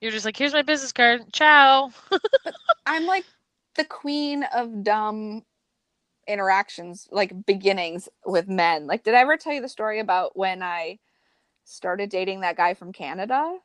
[0.00, 1.32] You're just like, "Here's my business card.
[1.32, 1.92] Ciao."
[2.86, 3.24] I'm like
[3.74, 5.44] the queen of dumb
[6.28, 8.86] interactions, like beginnings with men.
[8.86, 10.98] Like, did I ever tell you the story about when I
[11.64, 13.58] started dating that guy from Canada?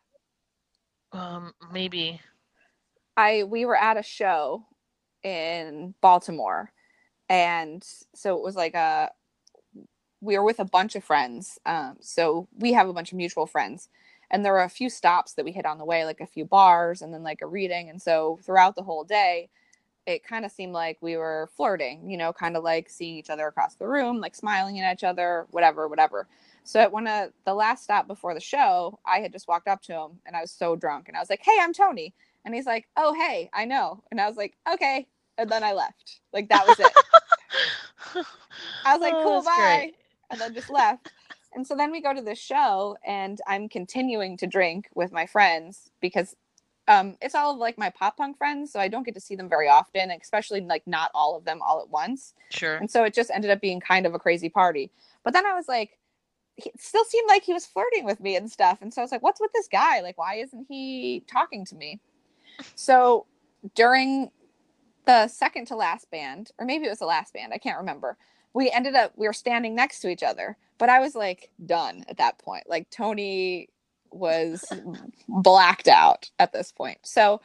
[1.12, 2.22] um, maybe.
[3.16, 4.66] I we were at a show
[5.24, 6.72] in Baltimore,
[7.30, 7.84] and
[8.14, 9.12] so it was like a
[10.22, 11.60] we were with a bunch of friends.
[11.66, 13.90] Um, so we have a bunch of mutual friends,
[14.30, 16.46] and there were a few stops that we hit on the way, like a few
[16.46, 17.90] bars, and then like a reading.
[17.90, 19.50] And so throughout the whole day,
[20.06, 23.30] it kind of seemed like we were flirting, you know, kind of like seeing each
[23.30, 26.28] other across the room, like smiling at each other, whatever, whatever.
[26.68, 29.82] So at one of the last stop before the show, I had just walked up
[29.84, 32.54] to him and I was so drunk and I was like, "Hey, I'm Tony." And
[32.54, 36.20] he's like, "Oh, hey, I know." And I was like, "Okay." And then I left.
[36.34, 36.92] Like that was it.
[38.84, 39.96] I was like, Oh, "Cool, bye." great.
[40.30, 41.10] And then just left.
[41.54, 45.26] And so then we go to the show and I'm continuing to drink with my
[45.26, 46.36] friends because
[46.90, 49.38] um it's all of like my pop punk friends, so I don't get to see
[49.38, 52.34] them very often, especially like not all of them all at once.
[52.50, 52.76] Sure.
[52.76, 54.92] And so it just ended up being kind of a crazy party.
[55.24, 55.98] But then I was like,
[56.58, 58.82] he still seemed like he was flirting with me and stuff.
[58.82, 60.02] And so I was like, what's with this guy?
[60.02, 62.00] Like, why isn't he talking to me?
[62.76, 63.28] So
[63.76, 64.32] during
[65.06, 68.18] the second to last band, or maybe it was the last band, I can't remember.
[68.54, 72.04] We ended up, we were standing next to each other, but I was like done
[72.10, 72.64] at that point.
[72.68, 73.70] Like Tony
[74.10, 74.66] was
[75.28, 76.98] blacked out at this point.
[77.04, 77.40] So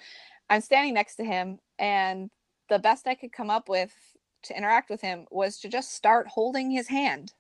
[0.49, 2.31] I'm standing next to him, and
[2.69, 3.93] the best I could come up with
[4.45, 7.33] to interact with him was to just start holding his hand.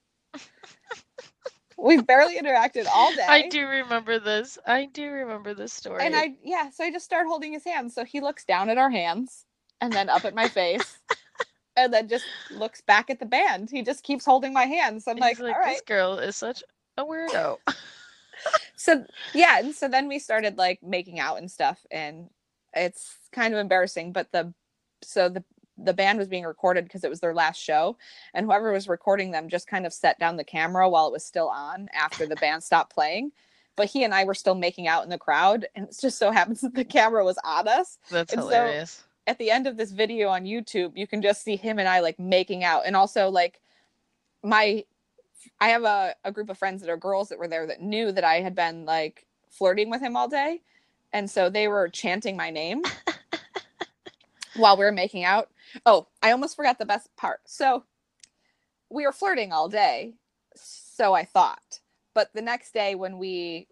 [1.78, 3.26] We've barely interacted all day.
[3.26, 4.58] I do remember this.
[4.66, 6.04] I do remember this story.
[6.04, 7.92] And I, yeah, so I just start holding his hand.
[7.92, 9.44] So he looks down at our hands
[9.80, 10.98] and then up at my face
[11.76, 13.70] and then just looks back at the band.
[13.70, 15.06] He just keeps holding my hands.
[15.06, 15.72] I'm like, like, all right.
[15.72, 16.62] this girl is such
[16.96, 17.58] a weirdo.
[18.74, 19.04] So,
[19.34, 19.60] yeah.
[19.60, 21.78] And so then we started like making out and stuff.
[21.92, 22.28] And
[22.74, 24.12] it's kind of embarrassing.
[24.12, 24.52] But the,
[25.02, 25.44] so the,
[25.78, 27.96] the band was being recorded because it was their last show
[28.34, 31.24] and whoever was recording them just kind of set down the camera while it was
[31.24, 33.32] still on after the band stopped playing.
[33.74, 36.30] But he and i were still making out in the crowd and it just so
[36.30, 37.98] happens that the camera was on us.
[38.10, 39.02] That's And so- hilarious.
[39.26, 42.00] at the end of this video on youtube you can just see him and i
[42.00, 43.60] like making out and also like
[44.42, 44.84] my
[45.60, 48.10] i have a, a group of friends that are girls that were there that knew
[48.12, 50.60] that i had been like flirting with him all day
[51.12, 52.82] and so they were chanting my name
[54.56, 55.48] while we were making out.
[55.86, 57.40] Oh i almost forgot the best part.
[57.46, 57.84] So
[58.90, 60.14] we were flirting all day
[60.56, 61.80] so i thought.
[62.14, 63.66] But the next day when we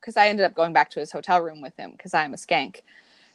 [0.00, 2.36] because i ended up going back to his hotel room with him because i'm a
[2.36, 2.82] skank.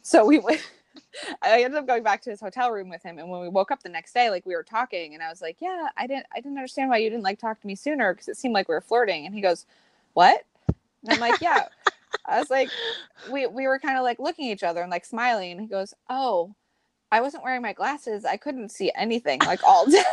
[0.02, 0.60] So we went
[1.42, 3.70] i ended up going back to his hotel room with him and when we woke
[3.70, 6.24] up the next day like we were talking and i was like yeah i didn't
[6.34, 8.68] i didn't understand why you didn't like talk to me sooner because it seemed like
[8.68, 9.26] we were flirting.
[9.26, 9.66] And he goes
[10.14, 10.44] what?
[10.68, 11.68] And i'm like yeah.
[12.24, 12.70] I was like
[13.30, 15.66] we we were kind of like looking at each other and like smiling and he
[15.66, 16.54] goes oh
[17.12, 20.02] i wasn't wearing my glasses i couldn't see anything like all day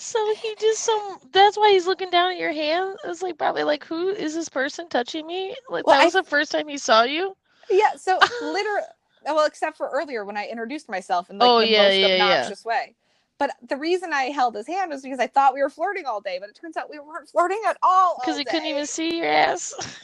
[0.00, 1.18] So he just some.
[1.32, 2.96] That's why he's looking down at your hand.
[3.04, 5.56] It's like probably like, who is this person touching me?
[5.68, 7.36] Like Well, that I- was the first time he saw you.
[7.70, 8.86] yeah so literally
[9.24, 12.06] well except for earlier when i introduced myself in like Oh, the yeah, most yeah,
[12.16, 12.44] yeah.
[12.44, 12.94] obnoxious way
[13.38, 16.20] but the reason i held his hand was because i thought we were flirting all
[16.20, 19.16] day but it turns out we weren't flirting at all Because he couldn't even see
[19.18, 19.74] your ass.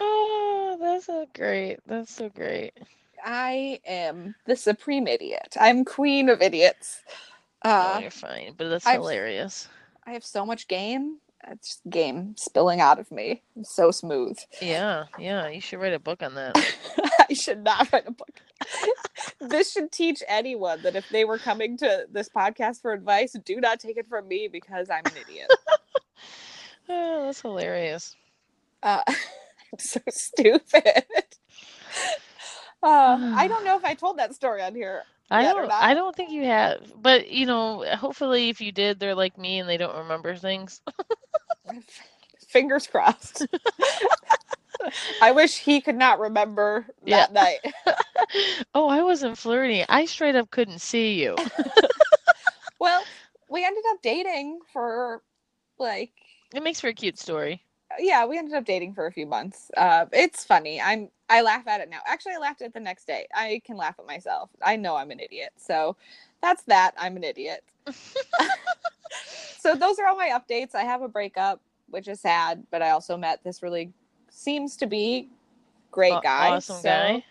[0.00, 1.78] oh, that's so great.
[1.86, 2.72] That's so great.
[3.24, 5.56] I am the supreme idiot.
[5.60, 7.00] I'm queen of idiots.
[7.64, 9.68] oh, Uh, you're fine, but that's I've- hilarious.
[10.06, 11.18] I have so much game.
[11.46, 13.42] It's game spilling out of me.
[13.56, 14.38] I'm so smooth.
[14.60, 15.48] Yeah, yeah.
[15.48, 16.56] You should write a book on that.
[17.30, 18.40] I should not write a book.
[19.40, 23.60] this should teach anyone that if they were coming to this podcast for advice, do
[23.60, 25.50] not take it from me because I'm an idiot.
[26.90, 28.16] Oh, that's hilarious.
[28.82, 31.04] Uh, I'm so stupid.
[32.80, 35.02] Uh, I don't know if I told that story on here.
[35.32, 35.68] I don't.
[35.68, 39.58] I don't think you have, but you know, hopefully, if you did, they're like me
[39.58, 40.80] and they don't remember things.
[42.48, 43.48] fingers crossed.
[45.20, 47.26] I wish he could not remember Yeah.
[47.26, 47.96] that night.
[48.76, 49.84] oh, I wasn't flirting.
[49.88, 51.34] I straight up couldn't see you.
[52.78, 53.02] well,
[53.50, 55.22] we ended up dating for
[55.80, 56.12] like
[56.54, 57.60] It makes for a cute story.
[57.98, 59.70] Yeah, we ended up dating for a few months.
[59.76, 60.80] Uh, it's funny.
[60.80, 62.00] I'm I laugh at it now.
[62.06, 63.26] Actually, I laughed at it the next day.
[63.34, 64.50] I can laugh at myself.
[64.62, 65.52] I know I'm an idiot.
[65.56, 65.96] So
[66.42, 66.94] that's that.
[66.96, 67.64] I'm an idiot.
[69.58, 70.74] so those are all my updates.
[70.74, 73.92] I have a breakup, which is sad, but I also met this really
[74.30, 75.28] seems to be
[75.90, 76.50] great guy.
[76.50, 77.24] awesome so, guy.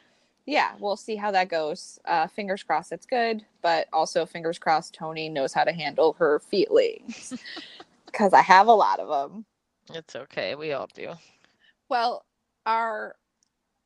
[0.45, 1.99] Yeah, we'll see how that goes.
[2.05, 6.39] Uh, fingers crossed it's good, but also fingers crossed Tony knows how to handle her
[6.39, 7.33] feelings
[8.05, 9.45] because I have a lot of them.
[9.93, 10.55] It's okay.
[10.55, 11.13] We all do.
[11.89, 12.25] Well,
[12.65, 13.15] our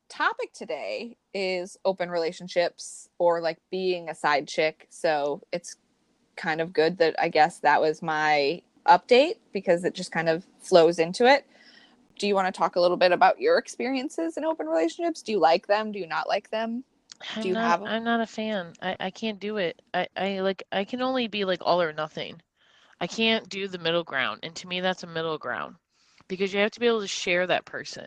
[0.08, 4.86] topic today is open relationships or like being a side chick.
[4.90, 5.76] So it's
[6.36, 10.44] kind of good that I guess that was my update because it just kind of
[10.60, 11.46] flows into it.
[12.18, 15.22] Do you want to talk a little bit about your experiences in open relationships?
[15.22, 15.92] Do you like them?
[15.92, 16.84] Do you not like them?
[17.36, 17.88] I'm you not, have 'em?
[17.88, 18.74] I'm not a fan.
[18.82, 19.80] I, I can't do it.
[19.94, 22.40] I, I like I can only be like all or nothing.
[23.00, 24.40] I can't do the middle ground.
[24.42, 25.76] And to me that's a middle ground.
[26.28, 28.06] Because you have to be able to share that person.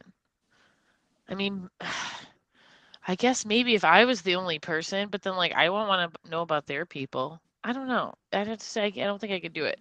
[1.30, 1.70] I mean
[3.08, 6.14] I guess maybe if I was the only person, but then like I won't want
[6.14, 7.40] to know about their people.
[7.64, 8.14] I don't know.
[8.34, 9.80] I'd have to say I don't think I could do it.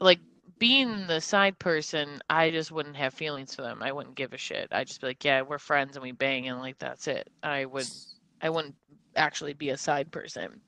[0.00, 0.20] Like
[0.58, 3.82] being the side person, I just wouldn't have feelings for them.
[3.82, 4.68] I wouldn't give a shit.
[4.70, 7.28] I'd just be like, yeah, we're friends and we bang and like that's it.
[7.42, 7.88] I would
[8.40, 8.76] I wouldn't
[9.16, 10.60] actually be a side person.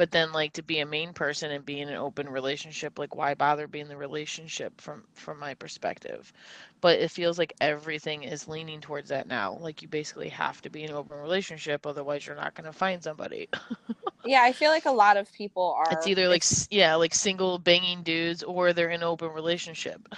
[0.00, 3.14] But then like to be a main person and be in an open relationship, like
[3.14, 6.32] why bother being the relationship from from my perspective?
[6.80, 9.58] But it feels like everything is leaning towards that now.
[9.60, 13.04] Like you basically have to be in an open relationship, otherwise you're not gonna find
[13.04, 13.50] somebody.
[14.24, 15.92] Yeah, I feel like a lot of people are.
[15.92, 20.08] It's either like yeah, like single banging dudes or they're in an open relationship.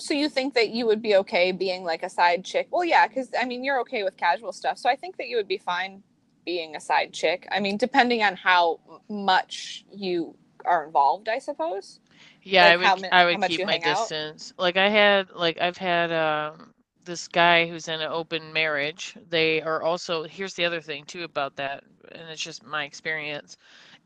[0.00, 2.68] so you think that you would be okay being like a side chick?
[2.72, 4.78] Well, yeah, because I mean, you're okay with casual stuff.
[4.78, 6.02] So I think that you would be fine
[6.44, 7.46] being a side chick.
[7.50, 12.00] I mean, depending on how much you are involved, I suppose.
[12.42, 14.12] Yeah, I Like, how would mu- I would keep my hang out?
[14.12, 14.52] distance.
[14.58, 16.74] Like I had like I've had um
[17.04, 19.16] this guy who's in an open marriage.
[19.28, 23.56] They are also here's the other thing too about that, and it's just my experience,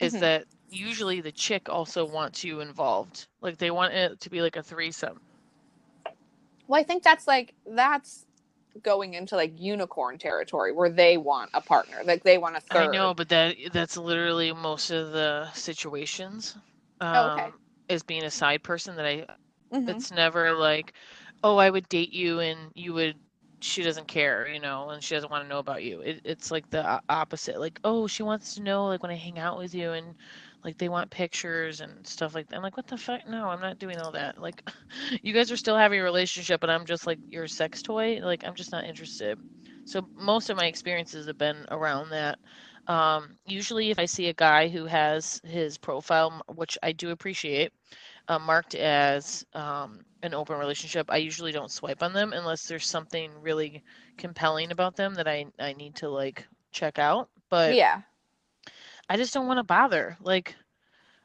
[0.01, 0.19] is Mhm.
[0.19, 3.27] that usually the chick also wants you involved.
[3.41, 5.21] Like they want it to be like a threesome.
[6.67, 8.27] Well, I think that's like that's
[8.83, 12.71] going into like unicorn territory where they want a partner, like they want a third.
[12.71, 16.57] I know, but that that's literally most of the situations.
[17.01, 17.55] Um, Oh, okay.
[17.89, 19.27] Is being a side person that I
[19.73, 19.89] Mhm.
[19.89, 20.95] It's never like,
[21.45, 23.21] oh, I would date you and you would,
[23.63, 26.01] she doesn't care, you know, and she doesn't want to know about you.
[26.03, 27.61] It, it's like the opposite.
[27.61, 30.17] Like, oh, she wants to know, like, when I hang out with you and
[30.65, 32.57] like they want pictures and stuff like that.
[32.57, 33.27] I'm like, what the fuck?
[33.29, 34.41] No, I'm not doing all that.
[34.41, 34.63] Like,
[35.23, 38.21] you guys are still having a relationship and I'm just like your sex toy.
[38.23, 39.39] Like, I'm just not interested.
[39.85, 42.39] So most of my experiences have been around that.
[42.87, 47.73] Um, usually, if I see a guy who has his profile, which I do appreciate,
[48.29, 52.87] uh, marked as um, an open relationship, I usually don't swipe on them unless there's
[52.87, 53.83] something really
[54.19, 57.29] compelling about them that I, I need to like check out.
[57.51, 58.03] But yeah.
[59.09, 60.17] I just don't want to bother.
[60.21, 60.55] Like,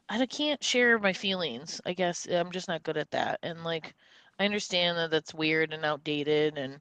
[0.08, 1.80] I can't share my feelings.
[1.86, 3.38] I guess I'm just not good at that.
[3.42, 3.94] And like,
[4.38, 6.80] I understand that that's weird and outdated and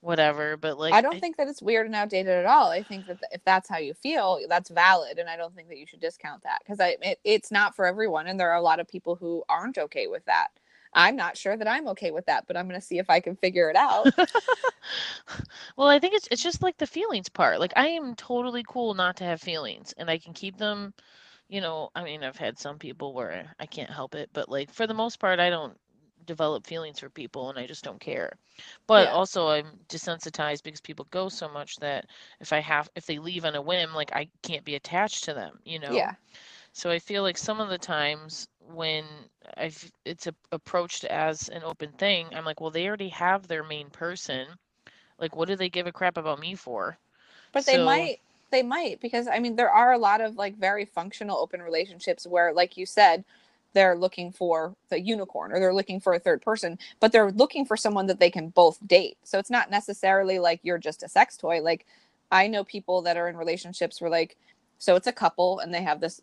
[0.00, 2.70] whatever, but like, I don't think that it's weird and outdated at all.
[2.70, 5.78] I think that if that's how you feel, that's valid, and I don't think that
[5.78, 8.62] you should discount that because I it, it's not for everyone, and there are a
[8.62, 10.48] lot of people who aren't okay with that.
[10.94, 13.20] I'm not sure that I'm okay with that, but I'm going to see if I
[13.20, 14.14] can figure it out.
[15.76, 17.60] Well, I think it's it's just like the feelings part.
[17.60, 20.94] Like I am totally cool not to have feelings and I can keep them,
[21.48, 24.72] you know, I mean, I've had some people where I can't help it, but like
[24.72, 25.76] for the most part I don't
[26.26, 28.32] develop feelings for people and I just don't care.
[28.86, 29.10] But Yeah.
[29.10, 32.06] also I'm desensitized because people go so much that
[32.40, 35.34] if I have if they leave on a whim, like I can't be attached to
[35.34, 36.06] them, you know?
[36.06, 36.14] Yeah,
[36.72, 39.04] So I feel like some of the times when
[39.56, 43.64] I've it's a, approached as an open thing, I'm like, well, they already have their
[43.64, 44.46] main person.
[45.18, 46.98] Like, what do they give a crap about me for?
[47.54, 50.84] but they might they might because I mean there are a lot of like very
[50.84, 53.24] functional open relationships where like you said
[53.72, 57.66] they're looking for the unicorn or they're looking for a third person, but they're looking
[57.66, 59.16] for someone that they can both date.
[59.24, 61.60] So it's not necessarily like you're just a sex toy.
[61.60, 61.84] Like
[62.30, 64.36] I know people that are in relationships where like
[64.78, 66.20] so it's a couple and they have this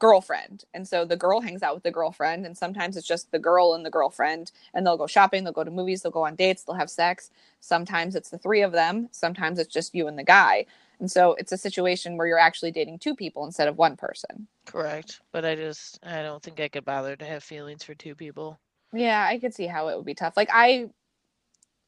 [0.00, 0.64] girlfriend.
[0.74, 3.74] And so the girl hangs out with the girlfriend and sometimes it's just the girl
[3.74, 6.64] and the girlfriend and they'll go shopping, they'll go to movies, they'll go on dates,
[6.64, 7.30] they'll have sex.
[7.60, 10.66] Sometimes it's the three of them, sometimes it's just you and the guy.
[10.98, 14.48] And so it's a situation where you're actually dating two people instead of one person.
[14.66, 15.20] Correct.
[15.32, 18.58] But I just I don't think I could bother to have feelings for two people.
[18.92, 20.36] Yeah, I could see how it would be tough.
[20.36, 20.90] Like I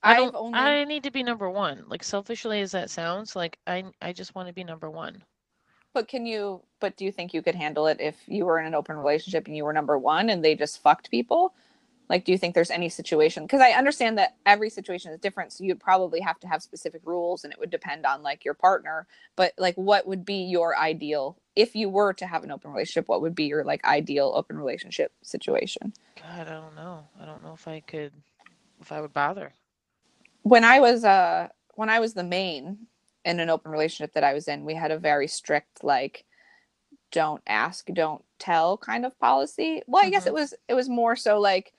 [0.03, 1.85] I don't only I need to be number one.
[1.89, 5.25] Like selfishly as that sounds, like I I just want to be number one.
[5.95, 8.67] But can you but do you think you could handle it if you were in
[8.67, 11.55] an open relationship and you were number 1 and they just fucked people?
[12.09, 15.53] Like do you think there's any situation cuz I understand that every situation is different
[15.53, 18.55] so you'd probably have to have specific rules and it would depend on like your
[18.55, 22.71] partner, but like what would be your ideal if you were to have an open
[22.73, 25.93] relationship, what would be your like ideal open relationship situation?
[26.17, 27.07] God, I don't know.
[27.21, 28.13] I don't know if I could
[28.81, 29.53] if I would bother.
[30.43, 32.87] when I was uh when I was the main
[33.25, 36.25] in an open relationship that I was in, we had a very strict like
[37.11, 39.83] don't ask, don't tell kind of policy.
[39.87, 40.29] Well, I guess Mhm.
[40.29, 41.73] it was it was more so like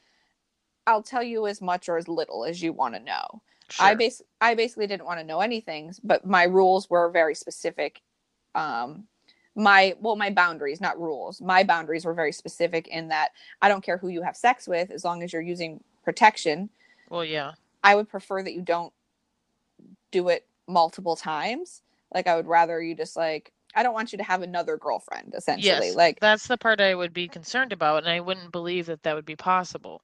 [0.85, 3.41] I'll tell you as much or as little as you want to know.
[3.79, 3.95] I Sure.
[3.95, 8.01] bas- I basically didn't want to know anything, but my rules were very specific.
[8.55, 9.07] Um
[9.55, 11.39] my well my boundaries, not rules.
[11.41, 13.31] My boundaries were very specific in that
[13.61, 16.69] I don't care who you have sex with as long as you're using protection.
[17.09, 17.53] Well, yeah.
[17.83, 18.93] I would prefer that you don't
[20.11, 21.81] do it multiple times.
[22.13, 25.33] Like I would rather you just like I don't want you to have another girlfriend
[25.35, 25.87] essentially.
[25.87, 25.95] Yes.
[25.95, 29.15] Like that's the part I would be concerned about, and I wouldn't believe that that
[29.15, 30.01] would be possible.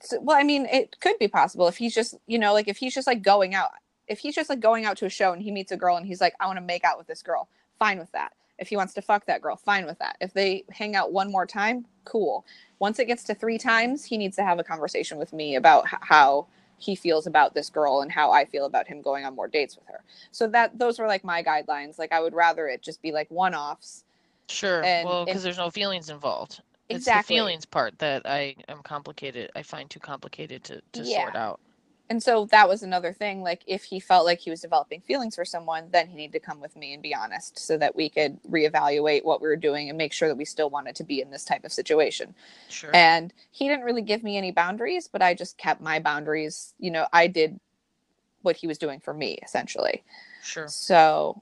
[0.00, 2.76] so, well I mean it could be possible if he's just, you know, like if
[2.76, 3.70] he's just like going out
[4.08, 6.06] if he's just like going out to a show and he meets a girl and
[6.06, 8.32] he's like I want to make out with this girl, fine with that.
[8.58, 10.16] If he wants to fuck that girl, fine with that.
[10.20, 12.44] If they hang out one more time, cool.
[12.78, 15.86] Once it gets to 3 times, he needs to have a conversation with me about
[15.88, 16.46] how
[16.82, 19.76] he feels about this girl and how I feel about him going on more dates
[19.76, 20.02] with her.
[20.32, 21.96] So that those were like my guidelines.
[21.98, 24.04] Like I would rather it just be like one-offs.
[24.48, 24.82] Sure.
[24.82, 26.60] And well, because there's no feelings involved.
[26.88, 27.20] Exactly.
[27.20, 29.50] It's the feelings part that I am complicated.
[29.54, 31.60] I find too complicated to, to sort out.
[32.12, 33.40] And so that was another thing.
[33.42, 36.40] Like if he felt like he was developing feelings for someone, then he needed to
[36.40, 39.88] come with me and be honest so that we could reevaluate what we were doing
[39.88, 42.34] and make sure that we still wanted to be in this type of situation.
[42.68, 42.90] Sure.
[42.92, 46.74] And he didn't really give me any boundaries, but I just kept my boundaries.
[46.78, 47.58] You know, I did
[48.42, 50.02] what he was doing for me essentially.
[50.42, 50.68] sure.
[50.68, 51.40] So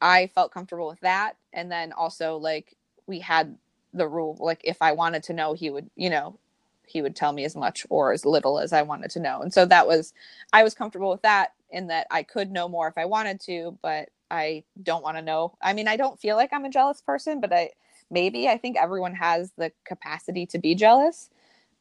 [0.00, 1.32] I felt comfortable with that.
[1.52, 2.76] And then also, like,
[3.08, 3.58] we had
[3.92, 6.38] the rule like, if I wanted to know, he would, you know,
[6.86, 9.40] he would tell me as much or as little as I wanted to know.
[9.40, 10.12] And so that was,
[10.52, 13.78] I was comfortable with that in that I could know more if I wanted to,
[13.82, 15.56] but I don't want to know.
[15.62, 17.70] I mean, I don't feel like I'm a jealous person, but I
[18.10, 21.30] maybe I think everyone has the capacity to be jealous.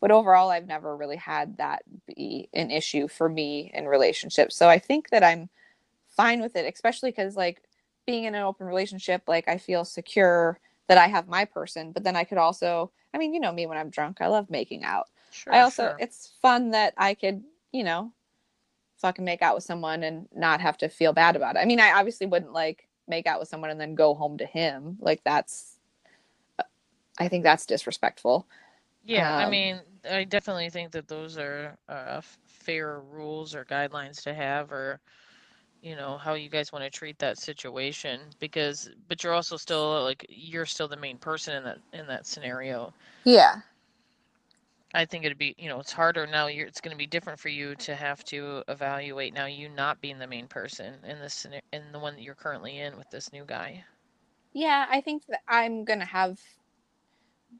[0.01, 4.56] But overall, I've never really had that be an issue for me in relationships.
[4.56, 5.49] So I think that I'm
[6.10, 7.64] fine with it, especially because like
[8.06, 12.03] being in an open relationship, like I feel secure that I have my person, but
[12.03, 14.84] then I could also, I mean, you know me when I'm drunk, I love making
[14.84, 15.07] out.
[15.31, 15.53] Sure.
[15.53, 15.97] I also, sure.
[15.99, 18.11] it's fun that I could, you know,
[18.97, 21.59] fucking make out with someone and not have to feel bad about it.
[21.59, 24.45] I mean, I obviously wouldn't like make out with someone and then go home to
[24.45, 24.97] him.
[24.99, 25.77] Like that's,
[27.19, 28.47] I think that's disrespectful.
[29.03, 34.21] Yeah, I Um, mean, I definitely think that those are uh, fair rules or guidelines
[34.23, 35.01] to have, or
[35.84, 38.21] you know, how you guys want to treat that situation.
[38.39, 42.25] Because, but you're also still like you're still the main person in that in that
[42.25, 42.93] scenario.
[43.25, 43.57] Yeah.
[44.95, 46.45] I think it'd be, you know, it's harder now.
[46.45, 49.99] You're, it's going to be different for you to have to evaluate now you not
[50.01, 53.34] being the main person in this in the one that you're currently in with this
[53.34, 53.84] new guy.
[54.53, 56.39] Yeah, I think that I'm gonna have.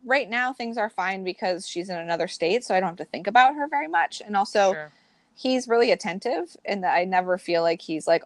[0.06, 3.06] Right now, things are fine because she's in another state, so I don't have to
[3.06, 4.22] think about her very much.
[4.26, 4.92] And also, Sure.
[5.36, 8.24] He's really attentive, and that I never feel like he's like.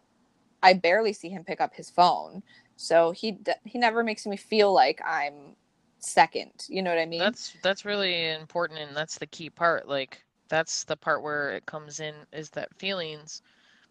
[0.64, 2.42] I barely see him pick up his phone,
[2.76, 5.56] so he he never makes me feel like I'm
[6.00, 6.66] second.
[6.68, 7.20] You know what I mean?
[7.20, 9.88] That's that's really important and that's the key part.
[9.88, 13.42] Like that's the part where it comes in is that feelings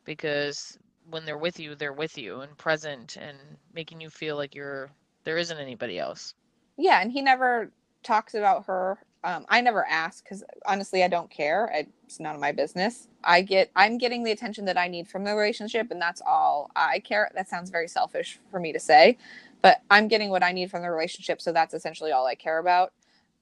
[0.05, 0.79] because
[1.11, 3.39] when they're with you, they're with you and present and
[3.75, 4.91] making you feel like you're
[5.25, 6.35] there isn't anybody else.
[6.77, 7.71] yeah, and he never
[8.03, 8.99] talks about her.
[9.25, 11.71] Um, I never ask because honestly, I don't care.
[11.75, 13.09] I, it's none of my business.
[13.25, 16.71] I get, I'm getting the attention that I need from the relationship, and that's all
[16.77, 17.31] I care.
[17.35, 19.19] That sounds very selfish for me to say,
[19.63, 22.59] but I'm getting what I need from the relationship, so that's essentially all I care
[22.59, 22.93] about.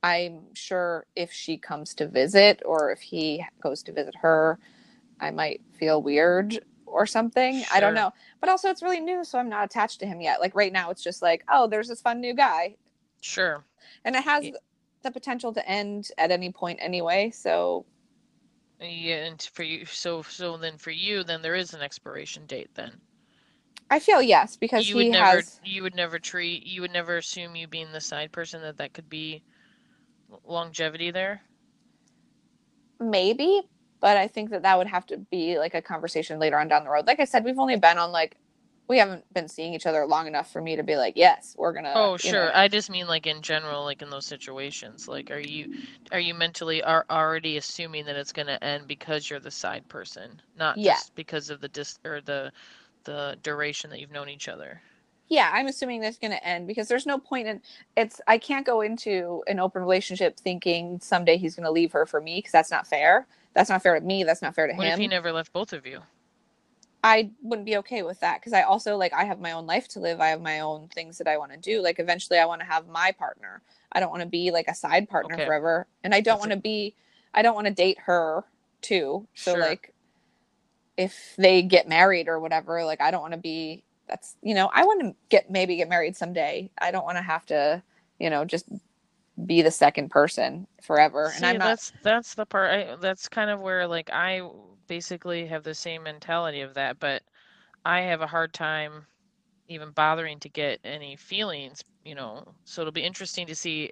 [0.03, 4.59] I'm sure if she comes to visit or if he goes to visit her,
[5.21, 7.65] I might feel weird or something.
[7.73, 8.13] I don't know.
[8.41, 10.41] But also, it's really new, so I'm not attached to him yet.
[10.41, 12.77] Like right now, it's just like, oh, there's this fun new guy
[13.21, 13.65] Sure.
[14.05, 14.45] and it has
[15.05, 17.87] the potential to end at any point anyway so
[18.81, 22.71] Yeah, and for you so so then for you then there is an expiration date
[22.75, 23.03] then.
[23.91, 26.93] i feel yes because you he would never has you would never treat you would
[26.93, 29.43] never assume you being the side person that that could be
[30.45, 31.43] longevity there.
[33.01, 33.63] maybe
[34.01, 36.85] but i think that that would have to be like a conversation later on down
[36.85, 38.37] the road like i said we've only been on like
[38.89, 41.73] we haven't been seeing each other long enough for me to be like, yes, we're
[41.73, 41.93] gonna.
[41.95, 42.33] Oh, sure.
[42.47, 45.09] know- I just mean like in general, like in those situations.
[45.09, 45.75] Like, are you
[46.13, 50.41] are you mentally are already assuming that it's gonna end because you're the side person,
[50.59, 50.95] not Yeah.
[50.95, 52.53] just because of the dis or the
[53.05, 54.81] the duration that you've known each other?
[55.29, 57.63] yeah, I'm assuming that's gonna end because there's no point in
[57.97, 58.21] it's.
[58.29, 62.37] I can't go into an open relationship thinking someday he's gonna leave her for me
[62.37, 63.27] because that's not fair.
[63.55, 64.23] That's not fair to me.
[64.25, 64.91] That's not fair to What him.
[64.91, 66.03] What if he never left both of you?
[67.05, 69.89] I wouldn't be okay with that because I also like I have my own life
[69.91, 70.21] to live.
[70.21, 71.83] I have my own things that I want to do.
[71.83, 73.63] Like eventually I want to have my partner.
[73.93, 75.45] I don't want to be like a side partner Okay.
[75.45, 75.89] forever.
[76.05, 76.97] And I don't want to be
[77.35, 78.45] I don't want to date her
[78.83, 79.29] too.
[79.37, 79.59] So Sure.
[79.59, 79.95] like
[80.99, 84.71] if they get married or whatever, like I don't want to be that's you know,
[84.75, 86.71] I want to get maybe get married someday.
[86.81, 87.83] I don't want to have to,
[88.21, 88.69] you know, just
[89.47, 91.33] be the second person forever.
[91.33, 92.71] See, and I'm not that's that's the part.
[92.71, 94.43] I, that's kind of where like I
[94.87, 97.23] basically have the same mentality of that, but
[97.85, 99.07] I have a hard time
[99.69, 101.83] even bothering to get any feelings.
[102.05, 103.91] You know, so it'll be interesting to see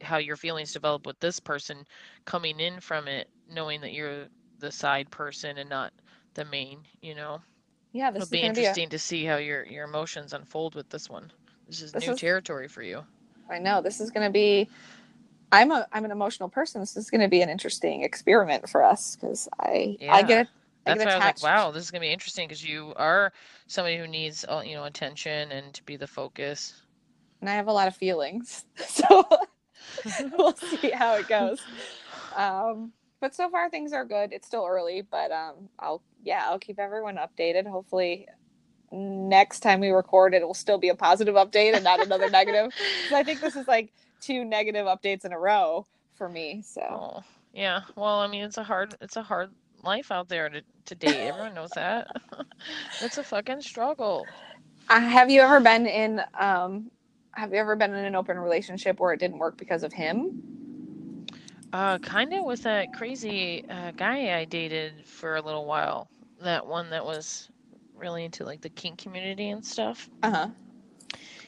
[0.00, 1.84] how your feelings develop with this person
[2.24, 4.26] coming in from it, knowing that you're
[4.60, 5.92] the side person and not
[6.34, 6.78] the main.
[7.00, 7.42] You know,
[7.92, 10.74] yeah, this it'll be gonna be a interesting to see how your your emotions unfold
[10.74, 11.30] with this one.
[11.66, 13.04] This is This new is- territory for you.
[13.50, 14.68] I know this is going to be.
[15.52, 16.82] I'm a I'm an emotional person.
[16.82, 20.48] This is going to be an interesting experiment for us because I I get
[20.86, 22.94] I That's get why I was like, wow, this is gonna be interesting because you
[22.96, 23.32] are
[23.68, 26.82] somebody who needs, uh, you know, attention and to be the focus.
[27.40, 29.24] and I have a lot of feelings, so
[30.20, 31.60] we'll see how it goes.
[32.36, 34.32] Um, but so far things are good.
[34.32, 37.66] It's still early, but um, I'll yeah I'll keep everyone updated.
[37.66, 38.28] Hopefully
[38.92, 42.72] next time we record it will still be a positive update and not another negative.
[43.12, 43.92] I think this is like
[44.22, 46.62] two negative updates in a row for me.
[46.64, 47.82] So Oh, yeah.
[47.96, 49.50] Well, I mean, it's a hard, it's a hard
[49.82, 51.28] life out there to, to date.
[51.28, 52.08] Everyone knows that.
[53.02, 54.26] It's a fucking struggle.
[54.88, 56.90] Uh, have you ever been in um
[57.32, 61.26] have you ever been in an open relationship where it didn't work because of him?
[61.72, 66.08] Uh, kind of with that crazy uh, guy I dated for a little while.
[66.40, 67.48] That one that was
[67.96, 70.08] really into like the kink community and stuff.
[70.22, 70.48] Uh-huh.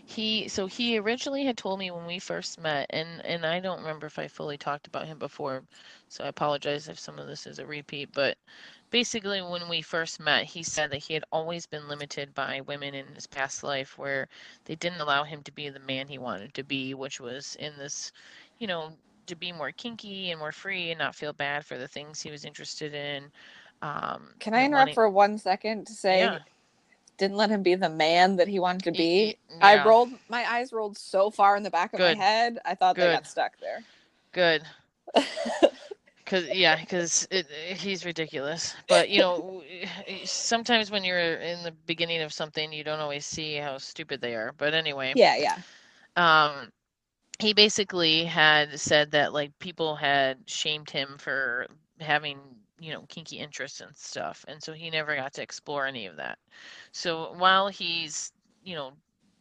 [0.07, 3.81] He so he originally had told me when we first met, and and I don't
[3.81, 5.65] remember if I fully talked about him before,
[6.09, 8.11] so I apologize if some of this is a repeat.
[8.13, 8.37] But
[8.91, 12.95] basically, when we first met, he said that he had always been limited by women
[12.95, 14.29] in his past life, where
[14.67, 17.77] they didn't allow him to be the man he wanted to be, which was in
[17.79, 18.13] this,
[18.59, 18.93] you know,
[19.27, 22.31] to be more kinky and more free and not feel bad for the things he
[22.31, 23.33] was interested in.
[23.83, 26.39] Um, Can I interrupt wanting- for one second to say Yeah.
[27.17, 29.37] Didn't let him be the man that he wanted to be?
[29.61, 32.17] I rolled my eyes rolled so far in the back of Good.
[32.17, 33.83] my head, I thought they got stuck there.
[34.33, 34.63] Good.
[36.27, 38.75] Cause yeah, cause it, he's ridiculous.
[38.89, 39.63] But you know,
[40.25, 44.35] sometimes when you're in the beginning of something, you don't always see how stupid they
[44.35, 44.53] are.
[44.57, 45.59] But anyway, yeah, yeah.
[46.17, 46.73] um,
[47.39, 51.67] he basically had said that like people had shamed him for
[52.01, 52.39] having
[52.81, 56.17] you know kinky interests and stuff, and so he never got to explore any of
[56.17, 56.39] that.
[56.93, 58.33] So while he's
[58.65, 58.93] you know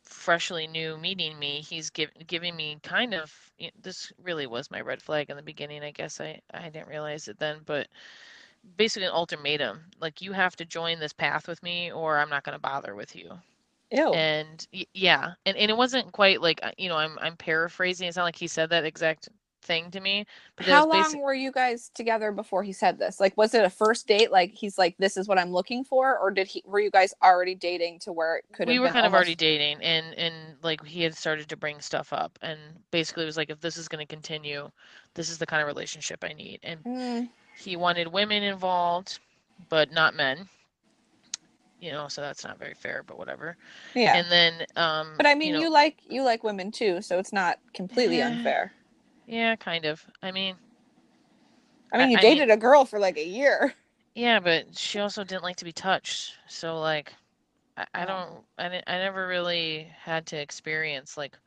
[0.03, 4.81] freshly new meeting me, he's give, giving me kind of y- this really was my
[4.81, 5.83] red flag in the beginning.
[5.83, 7.87] I guess I I didn't realize it then, but
[8.77, 12.43] basically an ultimatum like you have to join this path with me or I'm not
[12.43, 13.31] going to bother with you.
[13.91, 14.13] Ew.
[14.13, 18.07] And yeah, and, and it wasn't quite like uh, you know I'm I'm paraphrasing.
[18.07, 19.29] It's not like he said that exact
[19.63, 21.21] thing to me, but How long basic.
[21.21, 23.19] were you guys together before he said this?
[23.19, 26.17] Like was it a first date like he's like this is what I'm looking for
[26.19, 29.05] or did he were you guys already dating to where it could We were kind
[29.05, 32.59] of already dating, and and like he had started to bring stuff up, and
[32.91, 34.69] basically it was like if this is going to continue,
[35.15, 36.59] this is the kind of relationship I need.
[36.63, 39.19] And Mm, he wanted women involved,
[39.69, 40.47] but not men.
[41.79, 43.57] You know, so that's not very fair, but whatever.
[43.95, 44.17] yeah.
[44.17, 47.33] And then, um, but I mean, you, know, like you like women too, so it's
[47.33, 48.71] not completely unfair.
[49.25, 50.05] Yeah, kind of.
[50.21, 50.55] I mean,
[51.91, 53.73] I mean, I- you I mean- dated a girl for like a year.
[54.15, 56.35] yeah, but she also didn't like to be touched.
[56.47, 57.13] So like,
[57.77, 58.05] I, I Oh.
[58.05, 61.37] don't, I, I never really had to experience like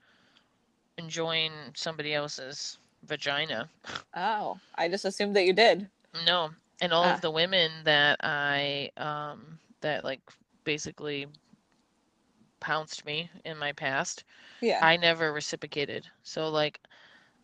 [0.99, 3.69] enjoying somebody else's vagina.
[4.15, 5.89] Oh, I just assumed that you did.
[6.25, 6.51] No,
[6.81, 7.15] and all Ah.
[7.15, 10.21] of the women that I um that like
[10.65, 11.27] basically
[12.61, 14.25] pounced me in my past,
[14.61, 14.81] Yeah.
[14.83, 16.07] I never reciprocated.
[16.23, 16.81] So like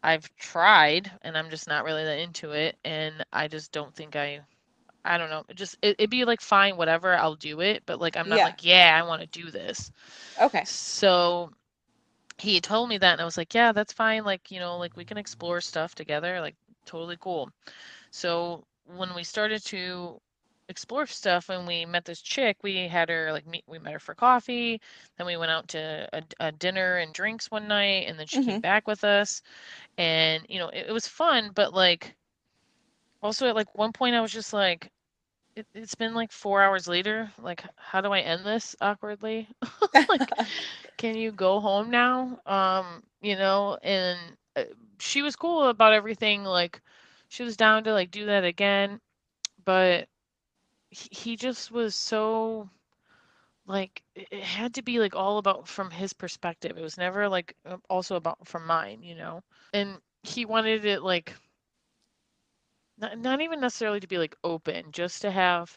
[0.03, 4.17] I've tried and I'm just not really that into it and I just don't think
[4.17, 4.41] I
[5.05, 5.45] I don't know.
[5.49, 8.43] It just it, it'd be like fine, whatever, I'll do it, but like I'm not
[8.43, 8.45] Yeah.
[8.45, 9.91] like, yeah, I want to do this.
[10.41, 10.65] okay.
[10.65, 11.51] So
[12.39, 14.25] he told me that and I was like, yeah, that's fine.
[14.25, 17.51] Like, you know, like we can explore stuff together, like totally cool.
[18.11, 20.21] So when we started to
[20.73, 24.01] explore stuff and we met this chick we had her like meet we met her
[24.01, 24.81] for coffee
[25.19, 28.41] then we went out to a, a dinner and drinks one night and then she
[28.41, 29.43] came hmm back with us
[29.99, 32.17] and you know it, it was fun but like
[33.23, 34.91] also at like one point i was just like
[35.57, 39.49] it, it's been like four hours later like how do i end this awkwardly?
[40.09, 40.33] Like
[40.99, 42.39] can you go home now?
[42.47, 44.19] Um you know and
[44.57, 44.65] uh,
[45.01, 46.81] she was cool about everything like
[47.29, 49.01] she was down to like do that again
[49.65, 50.09] but
[50.93, 52.69] he, he just was so
[53.67, 56.77] like it had to be like all about from his perspective.
[56.77, 59.43] It was never like uh, also about from mine you know?
[59.73, 61.35] And he wanted it like
[62.99, 65.77] not, not even necessarily to be like open just to have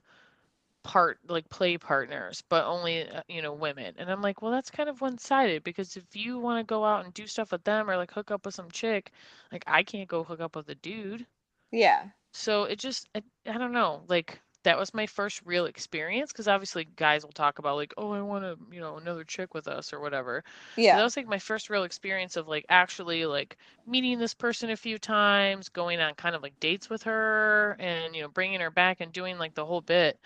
[0.84, 3.96] part like play partners but only uh, you know women.
[3.98, 7.06] And i'm like well that's kind of one-sided because if you want to go out
[7.06, 9.12] and do stuff with them or like hook up with some chick
[9.52, 11.26] like i can't go hook up with a dude.
[11.72, 12.06] Yeah.
[12.34, 16.48] so it just I, I don't know like that was my first real experience because
[16.50, 19.68] obviously guys will talk about like oh i want to you know another chick with
[19.68, 20.44] us or whatever
[20.90, 23.58] but that was like my first real experience of like actually like
[23.88, 28.16] meeting this person a few times going on kind of like dates with her and
[28.16, 30.20] you know bringing her back and doing like the whole bit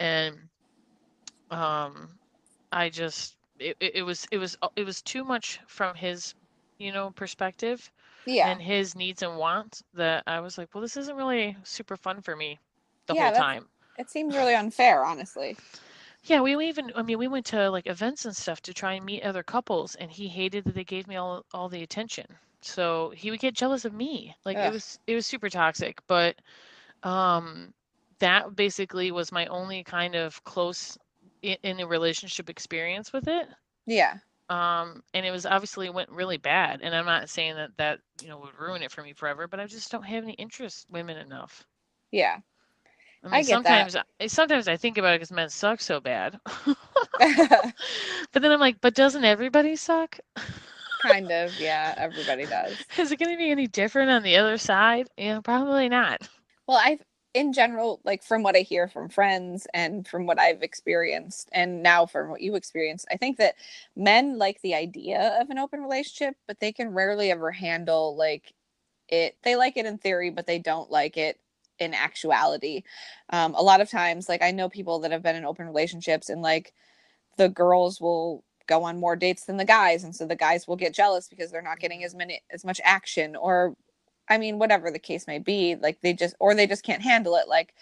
[0.00, 0.36] and
[1.50, 2.18] um
[2.72, 6.34] i just it, it it was it was uh, it was too much from his
[6.78, 7.92] you know perspective
[8.26, 8.58] Yeah.
[8.58, 12.20] and his needs and wants that i was like well this isn't really super fun
[12.22, 12.58] for me
[13.06, 13.66] the Yeah, whole time
[13.98, 15.56] it seems really unfair, honestly.
[16.24, 19.04] yeah we even i mean we went to like events and stuff to try and
[19.04, 22.26] meet other couples and he hated that they gave me all all the attention
[22.62, 26.36] so he would get jealous of me like it was it was super toxic but
[27.02, 27.72] um
[28.20, 30.96] that basically was my only kind of close
[31.42, 33.48] in, in a relationship experience with it
[33.86, 34.14] Yeah.
[34.48, 38.28] um and it was obviously went really bad and i'm not saying that that you
[38.28, 41.16] know would ruin it for me forever but i just don't have any interest women
[41.18, 41.64] enough
[42.12, 42.40] Yeah.
[43.24, 43.92] I I mean get that.
[43.92, 46.38] sometimes I, sometimes i think about it because men suck so bad
[47.18, 50.18] but then i'm like but doesn't everybody suck
[51.02, 51.52] kind of.
[51.60, 51.94] Yeah.
[51.96, 52.86] Everybody does.
[52.98, 56.28] is it going to be any different on the other side yeah probably not
[56.66, 57.02] Well, I've
[57.34, 61.82] in general, like from what I hear from friends and from what I've experienced, and
[61.82, 63.56] now from what you experienced, I think that
[63.96, 68.54] men like the idea of an open relationship, but they can rarely ever handle like
[69.08, 69.36] it.
[69.42, 71.38] They like it in theory, but they don't like it
[71.78, 72.82] in actuality.
[73.30, 76.28] Um, a lot of times, like I know people that have been in open relationships,
[76.28, 76.72] and like
[77.36, 80.76] the girls will go on more dates than the guys, and so the guys will
[80.76, 83.76] get jealous because they're not getting as many as much action or
[84.28, 87.36] I mean, whatever the case may be, like they just or they just can't handle
[87.36, 87.46] it.
[87.48, 87.74] Like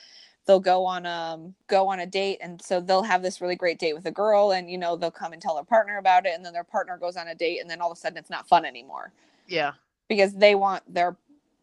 [0.47, 3.79] they'll go on um go on a date and so they'll have this really great
[3.79, 6.35] date with a girl and you know they'll come and tell their partner about it
[6.35, 8.31] and then their partner goes on a date and then all of a sudden it's
[8.31, 9.13] not fun anymore
[9.47, 9.73] yeah
[10.09, 11.17] because they want their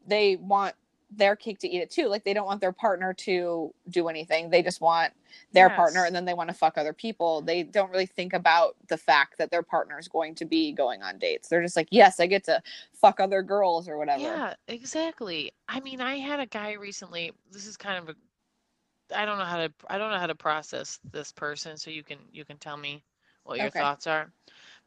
[0.07, 0.75] they want
[1.11, 2.07] their cake to eat it too.
[2.07, 4.49] Like they don't want their partner to do anything.
[4.49, 5.13] They just want
[5.53, 7.41] their partner and then they want to fuck other people.
[7.41, 11.01] They don't really think about the fact that their partner is going to be going
[11.03, 11.49] on dates.
[11.49, 12.61] They're just like, "Yes, I get to
[12.93, 15.51] fuck other girls or whatever." Yeah, exactly.
[15.67, 17.31] I mean, I had a guy recently.
[17.51, 20.35] This is kind of a, I don't know how to, I don't know how to
[20.35, 23.03] process this person, so you can you can tell me
[23.43, 23.71] what your Okay.
[23.71, 24.31] thoughts are.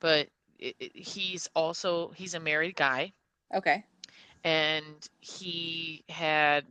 [0.00, 3.12] But it, it, he's also he's a married guy,
[3.54, 3.84] Okay.
[4.44, 6.66] And he had.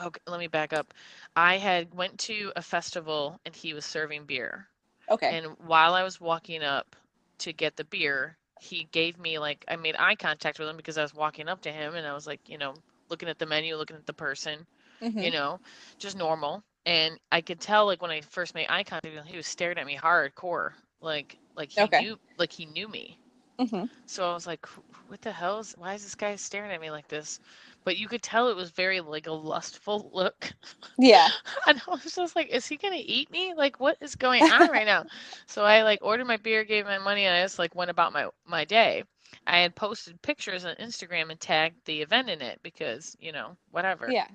[0.00, 0.94] Okay, let me back up.
[1.36, 4.68] I had went to a festival and he was serving beer.
[5.08, 5.36] Okay.
[5.36, 6.96] And while I was walking up
[7.38, 10.98] to get the beer, he gave me like I made eye contact with him because
[10.98, 12.74] I was walking up to him and I was like, you know,
[13.08, 14.66] looking at the menu, looking at the person,
[15.00, 15.20] Mhm.
[15.20, 15.60] you know,
[15.98, 16.64] just normal.
[16.86, 19.46] And I could tell like when I first made eye contact with him, he was
[19.48, 20.72] staring at me hardcore.
[21.00, 22.00] Like like he Okay.
[22.00, 23.19] knew like he knew me.
[23.60, 23.90] Mhm.
[24.06, 24.66] So I was like,
[25.08, 27.40] what the hell is why is this guy staring at me like this?
[27.84, 30.52] But you could tell it was very like a lustful look.
[30.98, 31.30] Yeah.
[31.66, 33.54] And I was just like, is he gonna eat me?
[33.54, 35.06] Like, what is going on right now?
[35.46, 38.12] So I like ordered my beer, gave my money, and I just like went about
[38.12, 39.04] my my day.
[39.46, 43.56] I had posted pictures on Instagram and tagged the event in it because, you know,
[43.70, 44.16] whatever.
[44.16, 44.26] Yeah.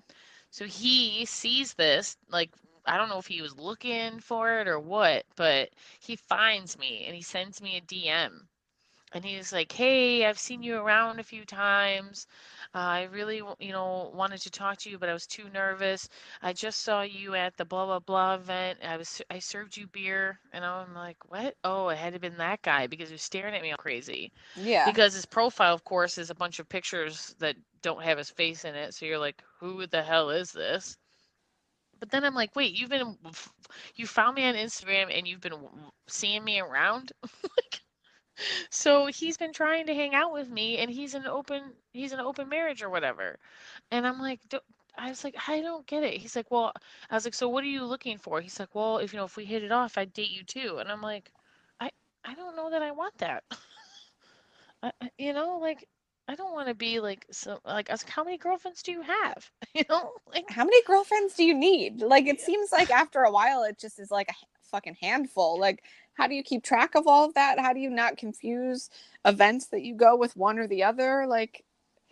[0.51, 2.51] So he sees this, like
[2.85, 5.69] I don't know if he was looking for it or what, but
[5.99, 8.47] he finds me and he sends me a DM.
[9.15, 12.27] And he's like, "Hey, I've seen you around a few times.
[12.75, 16.07] Uh, I really, you know, wanted to talk to you, but I was too nervous.
[16.43, 18.79] I just saw you at the blah blah blah event.
[18.83, 21.55] I was, I served you beer, and I'm like, what?
[21.63, 24.31] Oh, it had to been that guy because he was staring at me all crazy.
[24.55, 24.85] Yeah.
[24.85, 28.65] Because his profile, of course, is a bunch of pictures that don't have his face
[28.65, 28.93] in it.
[28.93, 30.97] So you're like, who the hell is this?
[31.99, 33.17] But then I'm like, wait, you've been,
[33.95, 35.55] you found me on Instagram and you've been
[36.07, 37.11] seeing me around?
[37.43, 37.81] Like,
[38.69, 42.19] so he's been trying to hang out with me and he's an open, he's an
[42.19, 43.37] open marriage or whatever.
[43.91, 44.39] And I'm like,
[44.97, 46.17] I was like, I don't get it.
[46.19, 46.71] He's like, well,
[47.09, 48.41] I was like, so what are you looking for?
[48.41, 50.77] He's like, well, if you know, if we hit it off, I'd date you too.
[50.79, 51.31] And I'm like,
[51.79, 51.89] I,
[52.23, 53.43] I don't know that I want that.
[54.83, 55.87] I, you know, like,
[56.27, 58.91] I don't want to be like, so, like, I was like, how many girlfriends do
[58.91, 59.49] you have?
[59.75, 62.01] You know, like, how many girlfriends do you need?
[62.01, 64.33] Like, it seems like after a while, it just is like a
[64.71, 65.59] fucking handful.
[65.59, 65.83] Like,
[66.15, 67.59] how do you keep track of all of that?
[67.59, 68.89] How do you not confuse
[69.23, 71.25] events that you go with one or the other?
[71.27, 71.63] Like,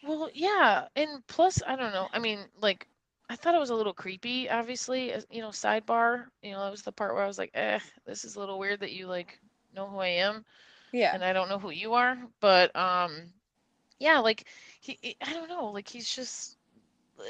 [0.04, 2.08] well, yeah, and plus, I don't know.
[2.14, 2.88] I mean, like,
[3.30, 4.50] I thought it was a little creepy.
[4.50, 6.26] Obviously, you know, sidebar.
[6.42, 8.60] You know, that was the part where I was like, eh, this is a little
[8.60, 9.40] weird that you like
[9.74, 10.46] know who I am.
[10.92, 11.12] Yeah.
[11.14, 13.24] And I don't know who you are, but um,
[14.00, 14.46] yeah, like
[14.80, 16.58] he, I don't know, like he's just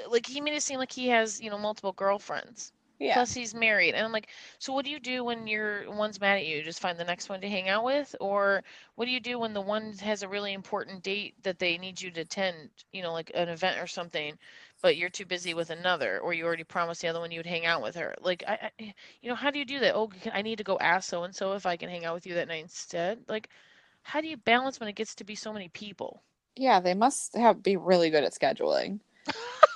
[0.10, 2.74] like he made it seem like he has you know multiple girlfriends.
[3.04, 3.16] Yeah.
[3.16, 3.96] Plus he's married.
[3.96, 4.30] And I'm like,
[4.60, 6.64] so what do you do when your one's mad at you?
[6.64, 8.16] Just find the next one to hang out with?
[8.22, 8.64] Or
[8.96, 12.02] what do you do when the one has a really important date that they need
[12.02, 14.38] you to attend, you know, like an event or something,
[14.82, 17.46] but you're too busy with another, or you already promised the other one you would
[17.46, 18.16] hang out with her?
[18.22, 19.96] Like, I, I you know, how do you do that?
[19.96, 22.26] Oh, I need to go ask so and so if I can hang out with
[22.26, 23.20] you that night instead.
[23.28, 23.50] Like,
[24.04, 26.24] how do you balance when it gets to be so many people?
[26.56, 29.02] Yeah, they must have be really good at scheduling.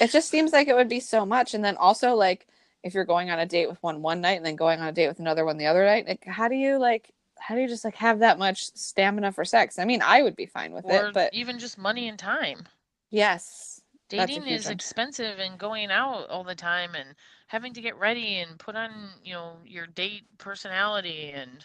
[0.00, 2.46] it just seems like it would be so much and then also like
[2.82, 4.92] if you're going on a date with one one night and then going on a
[4.92, 7.68] date with another one the other night like how do you like how do you
[7.68, 9.78] just like have that much stamina for sex?
[9.78, 12.66] I mean i would be fine with or it but even just money and time.
[13.10, 13.80] Yes
[14.10, 14.74] dating is one.
[14.74, 17.14] expensive and going out all the time and
[17.46, 18.90] having to get ready and put on
[19.24, 21.64] you know your date personality and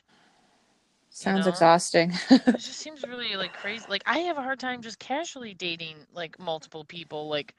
[1.09, 2.11] sounds know, exhausting.
[2.29, 5.97] It just seems really like crazy like i have a hard time just casually dating
[6.13, 7.55] like multiple people like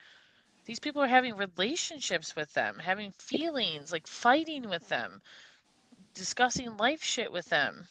[0.67, 5.23] these people are having relationships with them, having feelings, like fighting with them,
[6.15, 7.89] discussing life shit with them.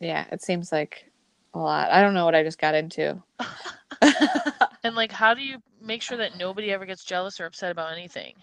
[0.00, 1.10] Yeah, it seems like
[1.54, 1.90] a lot.
[1.90, 3.22] I don't know what I just got into.
[4.84, 7.92] and like how do you make sure that nobody ever gets jealous or upset about
[7.92, 8.34] anything?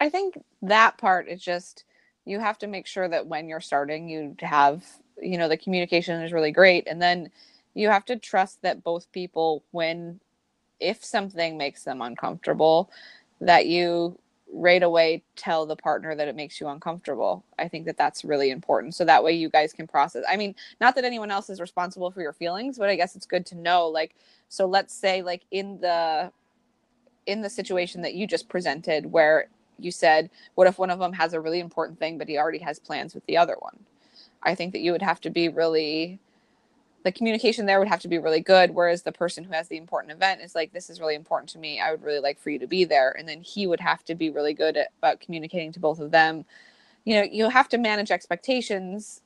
[0.00, 1.84] I think that part is just
[2.24, 4.84] you have to make sure that when you're starting you have,
[5.20, 7.30] you know, the communication is really great and then
[7.74, 10.20] you have to trust that both people when
[10.80, 12.90] if something makes them uncomfortable,
[13.40, 14.18] that you
[14.52, 17.44] right away tell the partner that it makes you uncomfortable.
[17.58, 18.94] I think that that's really important.
[18.94, 20.24] So that way you guys can process.
[20.28, 23.26] I mean, not that anyone else is responsible for your feelings, but I guess it's
[23.26, 24.14] good to know like
[24.48, 26.32] so let's say like in the
[27.26, 29.48] in the situation that you just presented where
[29.78, 32.58] you said what if one of them has a really important thing but he already
[32.58, 33.78] has plans with the other one?
[34.42, 36.18] I think that you would have to be really
[37.04, 39.76] the communication there would have to be really good whereas the person who has the
[39.76, 41.80] important event is like this is really important to me.
[41.80, 43.14] I would really like for you to be there.
[43.16, 46.10] And then he would have to be really good at, about communicating to both of
[46.10, 46.44] them.
[47.04, 49.22] You know you have to manage expectations.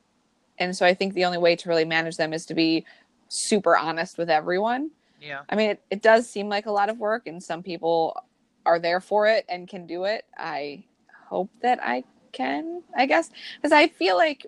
[0.59, 2.85] And so i think the only way to really manage them is to be
[3.27, 4.91] super honest with everyone.
[5.19, 5.41] Yeah.
[5.49, 8.21] I mean it, it does seem like a lot of work and some people
[8.65, 10.25] are there for it and can do it.
[10.37, 10.83] I
[11.27, 13.31] hope that i can i guess.
[13.57, 14.45] Because i feel like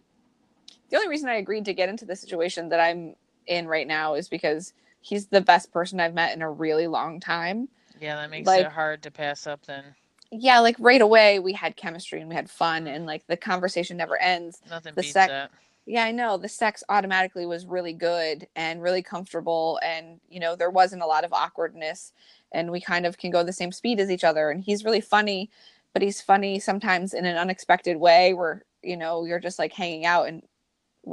[0.95, 3.15] the only reason I agreed to get into the situation that I'm
[3.47, 4.71] in right now is because
[5.01, 7.67] he's the best person I've met in a really long time.
[7.99, 9.83] Yeah, that makes like, it hard to pass up then.
[10.31, 13.97] Yeah, like right away we had chemistry and we had fun and like the conversation
[13.97, 14.61] never ends.
[14.69, 15.51] Nothing the beats sex, that.
[15.85, 16.37] Yeah, I know.
[16.37, 21.07] The sex automatically was really good and really comfortable and you know, there wasn't a
[21.07, 22.13] lot of awkwardness
[22.53, 25.01] and we kind of can go the same speed as each other and he's really
[25.01, 25.49] funny,
[25.91, 30.05] but he's funny sometimes in an unexpected way where, you know, you're just like hanging
[30.05, 30.41] out and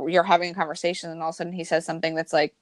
[0.09, 2.55] you're having a conversation and all of a sudden he says something that's like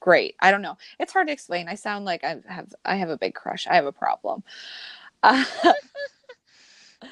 [0.00, 0.34] great.
[0.40, 0.76] I don't know.
[0.98, 1.68] It's hard to explain.
[1.68, 3.66] I sound like i have i have a big crush.
[3.66, 4.42] I have a problem.
[5.24, 5.44] Uh,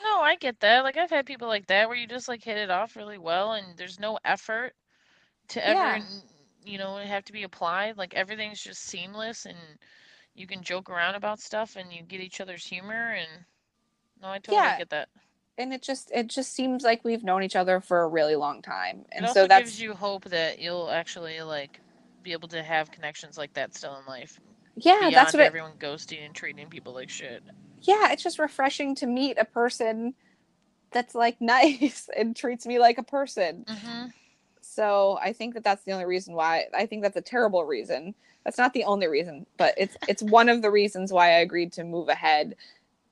[0.03, 0.83] no i get that.
[0.83, 3.53] Like i've had people like that where you just like hit it off really well
[3.53, 4.73] and there's no effort
[5.47, 6.03] to ever yeah.
[6.65, 7.97] you know have to be applied.
[7.97, 9.57] Like everything's just seamless and
[10.35, 13.29] you can joke around about stuff and you get each other's humor and
[14.23, 14.79] no i totally yeah.
[14.79, 15.09] get that
[15.61, 18.63] and it just it just seems like we've known each other for a really long
[18.63, 19.05] time.
[19.13, 21.81] And so that gives you hope that you'll actually like
[22.23, 24.41] be able to have connections like that still in life.
[24.77, 27.43] Yeah that's what everyone it, ghosting and treating people like shit.
[27.83, 30.15] Yeah it's just refreshing to meet a person
[30.91, 33.65] that's like nice and treats me like a person.
[33.69, 34.07] Mm-hmm.
[34.63, 38.15] so i think that that's the only reason why i think that's a terrible reason.
[38.45, 41.73] That's not the only reason but it's it's one of the reasons why i agreed
[41.73, 42.57] to move ahead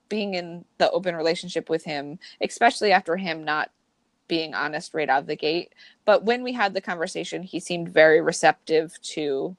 [0.09, 3.71] being in the open relationship with him, especially after him not
[4.29, 5.73] being honest right out of the gate.
[6.05, 9.57] But when we had the conversation, he seemed very receptive to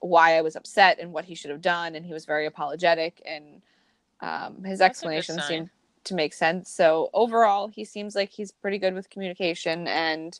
[0.00, 3.22] why I was upset and what he should have done, and he was very apologetic,
[3.24, 3.62] and
[4.20, 5.70] um, his That's explanation seemed
[6.04, 6.70] to make sense.
[6.70, 10.38] So overall, he seems like he's pretty good with communication, and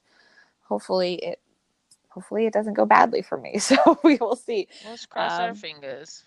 [0.62, 1.40] hopefully it
[2.08, 3.58] hopefully it doesn't go badly for me.
[3.58, 4.68] So we will see.
[4.86, 6.24] Let's cross um, our fingers.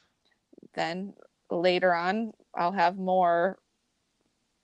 [0.73, 1.13] Then
[1.49, 3.57] later on I'll have more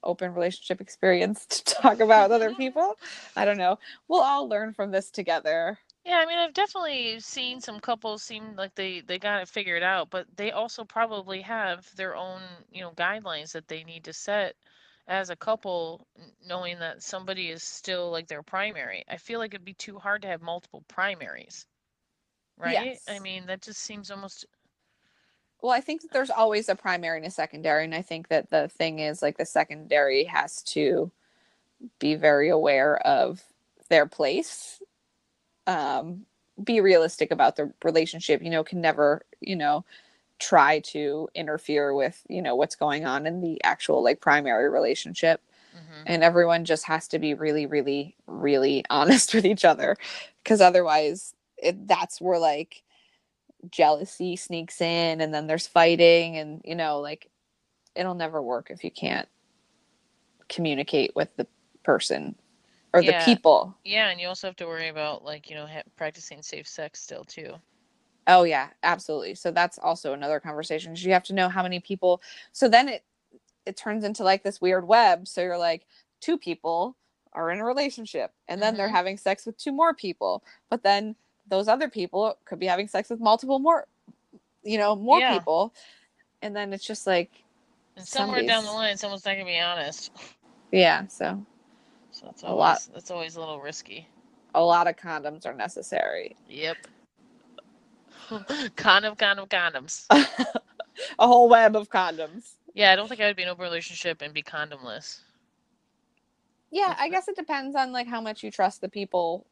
[0.03, 2.57] open relationship experience to talk about with other mm-hmm.
[2.57, 2.95] people.
[3.35, 3.79] I don't know.
[4.07, 5.79] We'll all learn from this together.
[6.05, 9.83] Yeah, I mean, I've definitely seen some couples seem like they they got it figured
[9.83, 14.13] out, but they also probably have their own, you know, guidelines that they need to
[14.13, 14.55] set
[15.07, 16.05] as a couple,
[16.45, 19.05] knowing that somebody is still like their primary.
[19.09, 21.65] I feel like it'd be too hard to have multiple primaries,
[22.57, 22.97] right?
[23.07, 24.45] I mean, that just seems almost
[25.63, 28.49] Well, I think that there's always a primary and a secondary, and I think that
[28.49, 31.09] the thing is like the secondary has to
[31.99, 33.41] be very aware of
[33.89, 34.81] their place.
[35.65, 36.25] Um,
[36.61, 39.85] be realistic about the relationship, you know, can never, you know,
[40.37, 45.41] try to interfere with, you know, what's going on in the actual like primary relationship.
[45.73, 46.03] mhm.
[46.05, 49.95] and everyone just has to be really really really honest with each other
[50.43, 52.83] because otherwise it, that's where like
[53.71, 57.29] jealousy sneaks in and then there's fighting and you know like
[57.95, 59.27] it'll never work if you can't
[60.49, 61.47] communicate with the
[61.83, 62.35] person
[62.93, 63.19] or Yeah.
[63.19, 66.41] the people Yeah, and you also have to worry about like, you know, ha practicing
[66.41, 67.53] safe sex still too.
[68.27, 70.95] oh yeah absolutely so that's also another conversation.
[70.95, 73.03] you have to know how many people so then it
[73.65, 75.85] it turns into like this weird web so you're like
[76.21, 76.95] two people
[77.33, 78.91] are in a relationship and then they're Mhm.
[78.91, 81.15] having sex with two more people but then
[81.47, 83.87] those other people could be having sex with multiple more
[84.63, 85.23] you know more Yeah.
[85.23, 85.73] people
[86.41, 87.31] and then it's just like
[87.97, 90.11] And somewhere down the line, someone's not gonna be honest.
[90.71, 91.45] yeah so
[92.11, 92.83] So that's A lot.
[92.93, 94.07] that's always a little risky.
[94.55, 96.87] a lot of condoms are necessary Yep.
[98.75, 100.07] Condom, condom, condoms.
[100.11, 104.21] a whole web of condoms Yeah, I don't think I would be in a relationship
[104.21, 105.21] and be condomless.
[106.71, 109.47] yeah i guess it depends on like how much you trust the people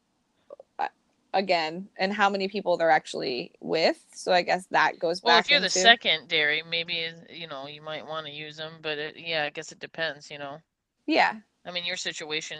[1.34, 4.04] again and how many people they're actually with.
[4.14, 7.66] So i guess that goes Well, back if you're the into secondary, maybe you know
[7.68, 10.30] you might want to use them, but it, yeah, I guess it depends.
[10.30, 10.58] You know,
[11.06, 11.34] yeah.
[11.66, 12.58] I mean, your situation,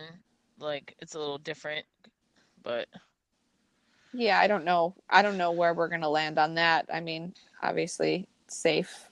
[0.58, 1.86] like, it's a little different,
[2.62, 2.88] but
[4.12, 4.94] yeah i don't know.
[5.08, 6.86] I don't know where we're gonna land on that.
[6.92, 9.08] I mean obviously safe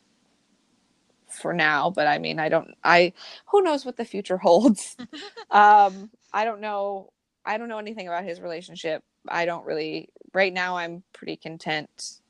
[1.28, 3.12] for now but i mean i don't i
[3.46, 4.96] who knows what the future holds?
[5.50, 7.12] Um i don't know.
[7.44, 12.20] I don't know anything about his relationship i don't really right now i'm pretty content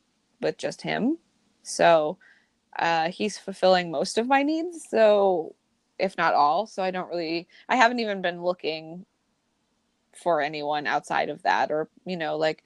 [0.40, 1.18] with just him
[1.62, 2.16] so
[2.78, 5.54] uh he's fulfilling most of my needs so
[5.98, 9.04] if not all so i don't really i haven't even been looking
[10.12, 12.64] for anyone outside of that or you know like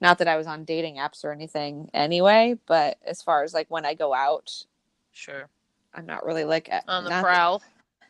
[0.00, 3.66] not that i was on dating apps or anything anyway but as far as like
[3.70, 4.64] when i go out
[5.12, 5.48] sure.
[5.94, 7.62] i'm not really like On the prowl.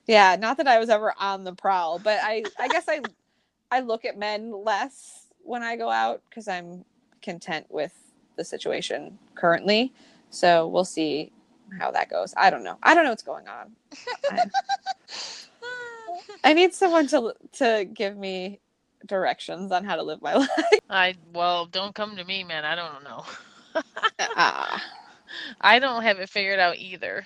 [0.06, 3.00] yeah, not that I was ever on the prowl, but I I guess I
[3.70, 6.84] I look at men less when I go out because I'm
[7.22, 7.92] content with
[8.36, 9.92] the situation currently.
[10.30, 11.32] So we'll see
[11.78, 12.34] how that goes.
[12.36, 12.78] I don't know.
[12.82, 13.72] I don't know what's going on.
[14.30, 14.44] I,
[16.44, 18.60] I need someone to to give me
[19.06, 20.48] directions on how to live my life.
[20.88, 22.64] I well, don't come to me, man.
[22.64, 23.24] I don't know.
[24.36, 24.82] Ah,
[25.60, 27.24] I don't have it figured out either.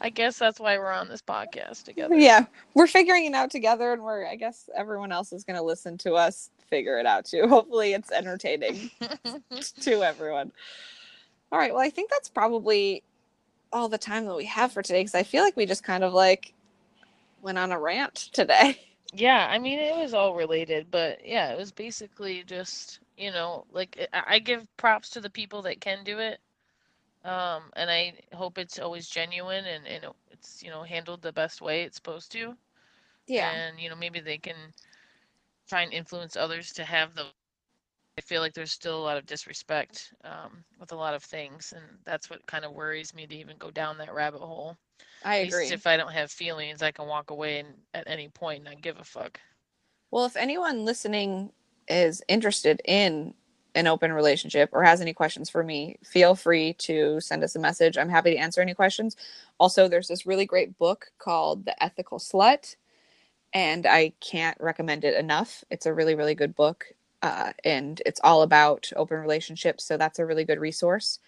[0.00, 2.14] I guess that's why we're on this podcast together.
[2.14, 2.44] yeah,
[2.74, 6.14] we're figuring it out together, and we're I guess everyone else is gonna listen to
[6.14, 7.46] us figure it out too.
[7.48, 8.90] Hopefully, it's entertaining.
[9.80, 10.52] to everyone.
[11.50, 11.72] All right.
[11.72, 13.02] Well, I think that's probably
[13.72, 16.04] all the time that we have for today because I feel like we just kind
[16.04, 16.52] of like
[17.42, 18.80] went on a rant today.
[19.14, 23.64] Yeah, I mean, it was all related, but yeah, it was basically just, you know,
[23.72, 26.40] like I I give props to the people that can do it.
[27.24, 31.62] Um, and I hope it's always genuine and, and it's, you know, handled the best
[31.62, 32.54] way it's supposed to.
[33.26, 34.56] Yeah, and, you know, maybe they can
[35.68, 37.26] try and influence others to have the.
[38.16, 41.72] I feel like there's still a lot of disrespect um, with a lot of things,
[41.76, 44.76] and that's what kind of worries me to even go down that rabbit hole.
[45.24, 45.68] I agree.
[45.68, 48.98] if I don't have feelings, I can walk away and at any point not give
[48.98, 49.38] a fuck.
[50.10, 51.52] Well, if anyone listening
[51.86, 53.34] is interested in
[53.74, 57.60] an open relationship or has any questions for me, feel free to send us a
[57.60, 57.96] message.
[57.98, 59.16] I'm happy to answer any questions.
[59.60, 62.76] Also, there's this really great book called The Ethical Slut,
[63.52, 65.64] and I can't recommend it enough.
[65.70, 66.86] It's a really, really good book,
[67.22, 69.84] uh, and it's all about open relationships.
[69.84, 71.18] So that's a really good resource.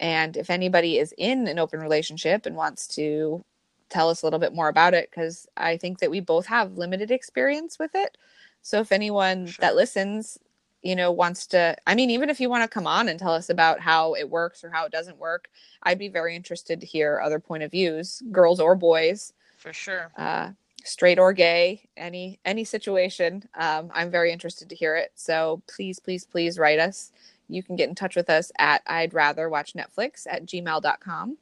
[0.00, 3.44] And if anybody is in an open relationship and wants to
[3.88, 6.76] tell us a little bit more about it, because I think that we both have
[6.76, 8.16] limited experience with it.
[8.62, 9.62] So if anyone Sure.
[9.62, 10.38] that listens,
[10.82, 13.32] you know, wants to, I mean, even if you want to come on and tell
[13.32, 15.48] us about how it works or how it doesn't work,
[15.82, 20.10] I'd be very interested to hear other point of views, girls or boys, For sure.
[20.16, 20.50] uh,
[20.84, 23.48] straight or gay, any any situation.
[23.54, 25.12] Um, I'm very interested to hear it.
[25.14, 27.12] So please, please, please write us.
[27.48, 31.36] You can get in touch with us at I'd rather watch Netflix at gmail.com.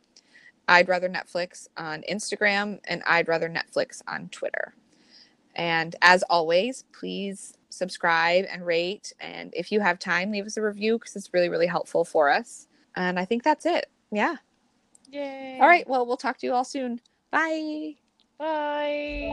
[0.69, 4.75] I'd Rather Netflix on Instagram and I'd Rather Netflix on Twitter.
[5.55, 9.13] And as always, please subscribe and rate.
[9.21, 12.31] And if you have time, leave us a review because it's really, really helpful for
[12.31, 12.69] us.
[12.97, 13.87] And I think that's it.
[14.11, 14.37] Yeah.
[15.11, 15.59] Yay.
[15.61, 15.87] All right.
[15.89, 17.01] Well, we'll talk to you all soon.
[17.31, 18.02] Bye.
[18.39, 19.29] Bye.